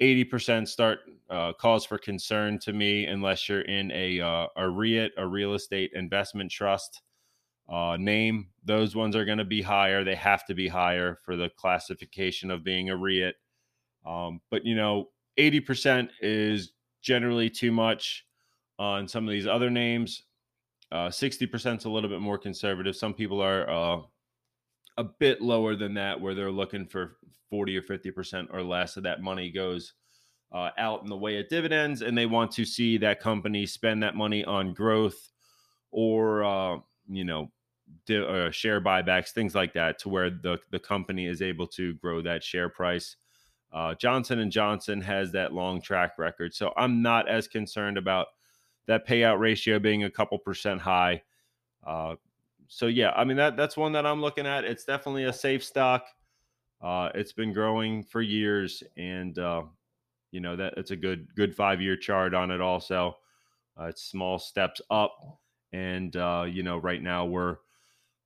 eighty 0.00 0.24
percent 0.24 0.68
start 0.68 1.00
uh, 1.30 1.52
cause 1.54 1.84
for 1.84 1.98
concern 1.98 2.58
to 2.60 2.72
me 2.72 3.06
unless 3.06 3.48
you're 3.48 3.62
in 3.62 3.90
a 3.92 4.20
uh, 4.20 4.46
a 4.56 4.68
REIT, 4.68 5.12
a 5.16 5.26
real 5.26 5.54
estate 5.54 5.90
investment 5.94 6.50
trust. 6.50 7.02
Uh, 7.68 7.96
name 7.98 8.48
those 8.64 8.94
ones 8.94 9.16
are 9.16 9.24
going 9.24 9.38
to 9.38 9.44
be 9.44 9.62
higher. 9.62 10.04
They 10.04 10.16
have 10.16 10.44
to 10.46 10.54
be 10.54 10.68
higher 10.68 11.18
for 11.24 11.36
the 11.36 11.48
classification 11.56 12.50
of 12.50 12.64
being 12.64 12.90
a 12.90 12.96
REIT. 12.96 13.36
Um, 14.04 14.40
but 14.50 14.66
you 14.66 14.74
know, 14.74 15.10
80% 15.38 16.08
is 16.20 16.72
generally 17.02 17.50
too 17.50 17.72
much 17.72 18.24
on 18.78 19.06
some 19.06 19.24
of 19.24 19.30
these 19.30 19.46
other 19.46 19.70
names. 19.70 20.22
Uh, 20.90 21.08
60% 21.08 21.78
is 21.78 21.84
a 21.84 21.90
little 21.90 22.10
bit 22.10 22.20
more 22.20 22.38
conservative. 22.38 22.96
Some 22.96 23.14
people 23.14 23.40
are 23.40 23.68
uh, 23.68 24.00
a 24.98 25.04
bit 25.04 25.40
lower 25.40 25.74
than 25.74 25.94
that, 25.94 26.20
where 26.20 26.34
they're 26.34 26.50
looking 26.50 26.86
for 26.86 27.16
40 27.50 27.76
or 27.76 27.82
50% 27.82 28.48
or 28.52 28.62
less 28.62 28.96
of 28.96 29.02
that 29.04 29.22
money 29.22 29.50
goes 29.50 29.94
uh, 30.52 30.70
out 30.78 31.02
in 31.02 31.08
the 31.08 31.16
way 31.16 31.38
of 31.38 31.48
dividends, 31.48 32.02
and 32.02 32.16
they 32.16 32.26
want 32.26 32.50
to 32.52 32.64
see 32.64 32.98
that 32.98 33.20
company 33.20 33.66
spend 33.66 34.02
that 34.02 34.14
money 34.14 34.44
on 34.44 34.74
growth 34.74 35.30
or, 35.90 36.44
uh, 36.44 36.78
you 37.08 37.24
know, 37.24 37.50
di- 38.06 38.24
uh, 38.24 38.50
share 38.50 38.80
buybacks, 38.80 39.30
things 39.30 39.54
like 39.54 39.72
that, 39.72 39.98
to 39.98 40.08
where 40.08 40.30
the, 40.30 40.58
the 40.70 40.78
company 40.78 41.26
is 41.26 41.40
able 41.40 41.66
to 41.66 41.94
grow 41.94 42.20
that 42.20 42.44
share 42.44 42.68
price. 42.68 43.16
Uh, 43.72 43.94
Johnson 43.94 44.38
and 44.38 44.52
Johnson 44.52 45.00
has 45.00 45.32
that 45.32 45.52
long 45.52 45.80
track 45.80 46.18
record, 46.18 46.54
so 46.54 46.72
I'm 46.76 47.00
not 47.00 47.28
as 47.28 47.48
concerned 47.48 47.96
about 47.96 48.28
that 48.86 49.06
payout 49.06 49.38
ratio 49.38 49.78
being 49.78 50.04
a 50.04 50.10
couple 50.10 50.38
percent 50.38 50.80
high. 50.80 51.22
Uh, 51.86 52.16
so 52.68 52.86
yeah, 52.86 53.12
I 53.16 53.24
mean 53.24 53.36
that 53.36 53.56
that's 53.56 53.76
one 53.76 53.92
that 53.92 54.06
I'm 54.06 54.20
looking 54.20 54.46
at. 54.46 54.64
It's 54.64 54.84
definitely 54.84 55.24
a 55.24 55.32
safe 55.32 55.64
stock. 55.64 56.06
Uh, 56.80 57.10
it's 57.14 57.32
been 57.32 57.52
growing 57.52 58.02
for 58.02 58.20
years, 58.20 58.82
and 58.96 59.38
uh, 59.38 59.62
you 60.32 60.40
know 60.40 60.56
that 60.56 60.74
it's 60.76 60.90
a 60.90 60.96
good 60.96 61.28
good 61.34 61.54
five 61.54 61.80
year 61.80 61.96
chart 61.96 62.34
on 62.34 62.50
it. 62.50 62.60
Also, 62.60 63.16
uh, 63.80 63.84
it's 63.84 64.02
small 64.02 64.38
steps 64.38 64.80
up, 64.90 65.38
and 65.72 66.16
uh, 66.16 66.44
you 66.48 66.62
know 66.62 66.78
right 66.78 67.02
now 67.02 67.24
we're 67.24 67.58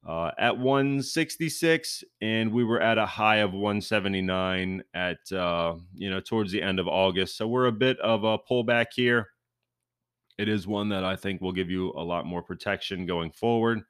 uh, 0.04 0.30
at 0.38 0.58
166 0.58 2.04
and 2.20 2.52
we 2.52 2.64
were 2.64 2.80
at 2.80 2.98
a 2.98 3.06
high 3.06 3.36
of 3.38 3.52
179 3.52 4.82
at 4.94 5.18
uh, 5.32 5.74
you 5.94 6.10
know 6.10 6.20
towards 6.20 6.52
the 6.52 6.62
end 6.62 6.78
of 6.80 6.88
august. 6.88 7.36
So 7.36 7.46
we're 7.48 7.66
a 7.66 7.72
bit 7.72 7.98
of 8.00 8.24
a 8.24 8.38
pullback 8.38 8.86
here. 8.94 9.28
It 10.38 10.48
is 10.48 10.66
one 10.66 10.90
that 10.90 11.04
i 11.04 11.16
think 11.16 11.40
will 11.40 11.52
give 11.52 11.70
you 11.70 11.92
a 11.96 12.02
lot 12.04 12.26
more 12.26 12.42
protection 12.42 13.06
going 13.06 13.30
forward. 13.32 13.82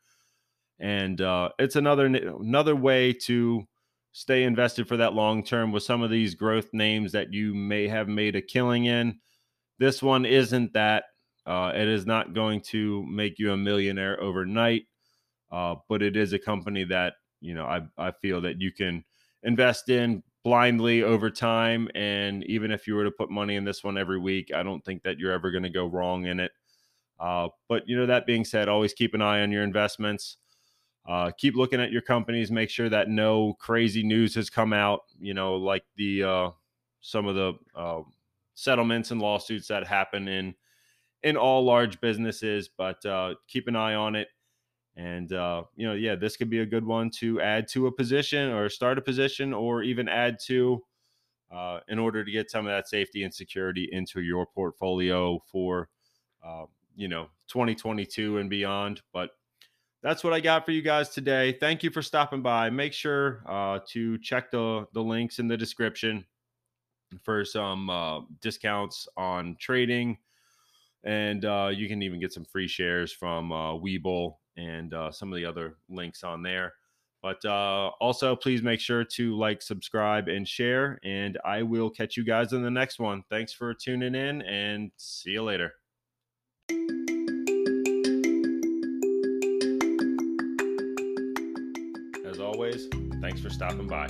And 0.79 1.21
uh, 1.21 1.51
it's 1.59 1.77
another 1.77 2.07
another 2.07 2.77
way 2.77 3.13
to 3.25 3.65
stay 4.13 4.45
invested 4.45 4.89
for 4.89 4.97
that 4.99 5.15
long 5.15 5.45
term 5.45 5.73
with 5.73 5.83
some 5.83 6.03
of 6.03 6.11
these 6.11 6.35
growth 6.35 6.69
names 6.73 7.13
that 7.13 7.33
you 7.33 7.55
may 7.55 7.89
have 7.89 8.09
made 8.09 8.37
a 8.37 8.43
killing 8.43 8.87
in. 8.87 9.21
This 9.79 10.03
one 10.03 10.25
isn't 10.27 10.73
that 10.75 11.05
Uh, 11.47 11.71
it 11.75 11.87
is 11.89 12.07
not 12.07 12.35
going 12.35 12.61
to 12.61 13.05
make 13.07 13.39
you 13.39 13.53
a 13.53 13.57
millionaire 13.57 14.21
overnight, 14.21 14.87
uh, 15.51 15.77
but 15.89 16.03
it 16.03 16.17
is 16.17 16.33
a 16.33 16.39
company 16.39 16.85
that 16.85 17.15
you 17.41 17.55
know 17.55 17.67
I 17.67 17.83
I 17.99 18.11
feel 18.11 18.41
that 18.43 18.61
you 18.61 18.73
can 18.73 19.05
invest 19.43 19.89
in 19.89 20.23
blindly 20.47 21.03
over 21.03 21.29
time. 21.29 21.89
And 21.97 22.45
even 22.45 22.71
if 22.71 22.87
you 22.87 22.95
were 22.95 23.03
to 23.03 23.11
put 23.11 23.31
money 23.31 23.57
in 23.57 23.65
this 23.65 23.83
one 23.83 23.99
every 23.99 24.21
week, 24.21 24.53
I 24.55 24.63
don't 24.63 24.85
think 24.85 25.03
that 25.03 25.19
you're 25.19 25.33
ever 25.33 25.51
going 25.51 25.65
to 25.65 25.69
go 25.71 25.87
wrong 25.87 26.27
in 26.27 26.39
it. 26.39 26.53
Uh, 27.19 27.49
but 27.69 27.89
you 27.89 27.97
know 27.97 28.07
that 28.07 28.27
being 28.27 28.45
said, 28.45 28.69
always 28.69 28.93
keep 28.93 29.13
an 29.15 29.23
eye 29.23 29.43
on 29.43 29.51
your 29.51 29.65
investments. 29.65 30.37
Uh, 31.05 31.33
keep 31.37 31.57
looking 31.57 31.81
at 31.81 31.91
your 31.91 32.03
companies. 32.03 32.53
Make 32.53 32.71
sure 32.71 32.89
that 32.89 33.09
no 33.09 33.55
crazy 33.55 34.05
news 34.05 34.37
has 34.37 34.49
come 34.49 34.73
out. 34.73 35.01
You 35.19 35.35
know, 35.35 35.57
like 35.57 35.85
the 35.97 36.23
uh, 36.23 36.51
some 37.01 37.27
of 37.27 37.35
the 37.35 37.55
uh, 37.75 38.03
settlements 38.55 39.11
and 39.11 39.21
lawsuits 39.21 39.67
that 39.69 39.85
happen 39.85 40.29
in 40.29 40.55
in 41.25 41.37
all 41.37 41.65
large 41.65 42.01
businesses. 42.01 42.69
But 42.69 43.05
uh, 43.05 43.35
keep 43.49 43.67
an 43.67 43.75
eye 43.75 43.95
on 43.95 44.15
it. 44.15 44.29
And 44.97 45.33
uh, 45.33 45.65
you 45.77 45.87
know, 45.87 45.95
yeah, 45.95 46.15
this 46.15 46.37
could 46.37 46.49
be 46.49 46.61
a 46.61 46.67
good 46.67 46.85
one 46.85 47.11
to 47.19 47.41
add 47.41 47.69
to 47.69 47.87
a 47.87 47.93
position 47.93 48.51
or 48.51 48.69
start 48.71 48.97
a 48.99 49.03
position 49.03 49.53
or 49.53 49.83
even 49.83 50.09
add 50.09 50.39
to 50.47 50.83
uh, 51.53 51.81
in 51.89 51.99
order 51.99 52.25
to 52.25 52.31
get 52.31 52.51
some 52.51 52.67
of 52.67 52.73
that 52.73 52.89
safety 52.89 53.23
and 53.23 53.33
security 53.33 53.89
into 53.93 54.21
your 54.21 54.47
portfolio 54.47 55.39
for 55.51 55.89
uh, 56.45 56.65
you 56.95 57.09
know 57.09 57.29
2022 57.49 58.39
and 58.39 58.49
beyond. 58.49 59.03
But 59.13 59.31
that's 60.03 60.25
what 60.25 60.33
I 60.33 60.41
got 60.41 60.65
for 60.65 60.73
you 60.73 60.83
guys 60.83 61.11
today. 61.11 61.53
Thank 61.53 61.83
you 61.83 61.91
for 61.91 62.01
stopping 62.03 62.43
by. 62.43 62.71
Make 62.71 62.93
sure 62.93 63.43
uh, 63.47 63.81
to 63.89 64.19
check 64.19 64.51
the 64.51 64.87
the 64.95 65.03
links 65.03 65.39
in 65.39 65.49
the 65.49 65.57
description 65.57 66.25
for 67.23 67.45
some 67.45 67.91
uh, 67.91 68.21
discounts 68.41 69.09
on 69.17 69.57
trading, 69.61 70.17
and 71.05 71.45
uh, 71.45 71.71
you 71.73 71.87
can 71.87 72.03
even 72.03 72.19
get 72.19 72.33
some 72.33 72.47
free 72.47 72.69
shares 72.69 73.13
from 73.13 73.53
uh, 73.53 73.75
and 74.57 74.95
uh, 74.95 75.11
some 75.11 75.33
of 75.33 75.37
the 75.37 75.45
other 75.45 75.77
links 75.89 76.25
on 76.25 76.43
there. 76.43 76.75
But 77.23 77.45
uh, 77.45 77.91
also, 78.01 78.37
please 78.37 78.63
make 78.63 78.79
sure 78.79 79.03
to 79.03 79.37
like, 79.37 79.61
subscribe, 79.61 80.29
and 80.29 80.47
share. 80.47 81.01
And 81.03 81.39
I 81.45 81.63
will 81.63 81.91
catch 81.91 82.17
you 82.17 82.25
guys 82.25 82.53
in 82.53 82.63
the 82.63 82.71
next 82.71 83.01
one. 83.01 83.25
Thanks 83.29 83.53
for 83.53 83.75
tuning 83.75 84.15
in, 84.15 84.43
and 84.43 84.93
see 84.97 85.31
you 85.31 85.43
later. 85.43 85.73
As 92.25 92.39
always, 92.39 92.87
thanks 93.21 93.41
for 93.41 93.51
stopping 93.51 93.89
by. 93.89 94.07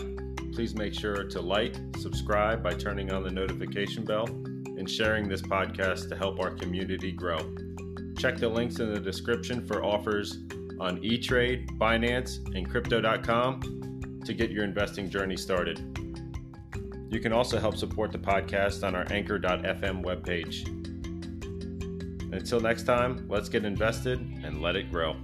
Please 0.52 0.74
make 0.74 0.92
sure 0.92 1.24
to 1.24 1.40
like, 1.40 1.74
subscribe 1.98 2.62
by 2.62 2.74
turning 2.74 3.12
on 3.12 3.22
the 3.22 3.30
notification 3.30 4.04
bell, 4.04 4.26
and 4.26 4.90
sharing 4.90 5.28
this 5.28 5.40
podcast 5.42 6.08
to 6.10 6.16
help 6.16 6.38
our 6.40 6.50
community 6.50 7.12
grow. 7.12 7.38
Check 8.18 8.38
the 8.38 8.48
links 8.48 8.80
in 8.80 8.92
the 8.92 9.00
description 9.00 9.66
for 9.66 9.84
offers 9.84 10.38
on 10.80 10.98
eTrade, 11.02 11.78
Binance, 11.78 12.44
and 12.56 12.68
Crypto.com 12.68 14.20
to 14.24 14.34
get 14.34 14.50
your 14.50 14.64
investing 14.64 15.08
journey 15.08 15.36
started. 15.36 15.80
You 17.10 17.20
can 17.20 17.32
also 17.32 17.58
help 17.58 17.76
support 17.76 18.12
the 18.12 18.18
podcast 18.18 18.86
on 18.86 18.94
our 18.94 19.06
Anchor.fm 19.10 20.02
webpage. 20.02 20.66
Until 22.32 22.60
next 22.60 22.82
time, 22.82 23.26
let's 23.28 23.48
get 23.48 23.64
invested 23.64 24.18
and 24.42 24.60
let 24.60 24.76
it 24.76 24.90
grow. 24.90 25.14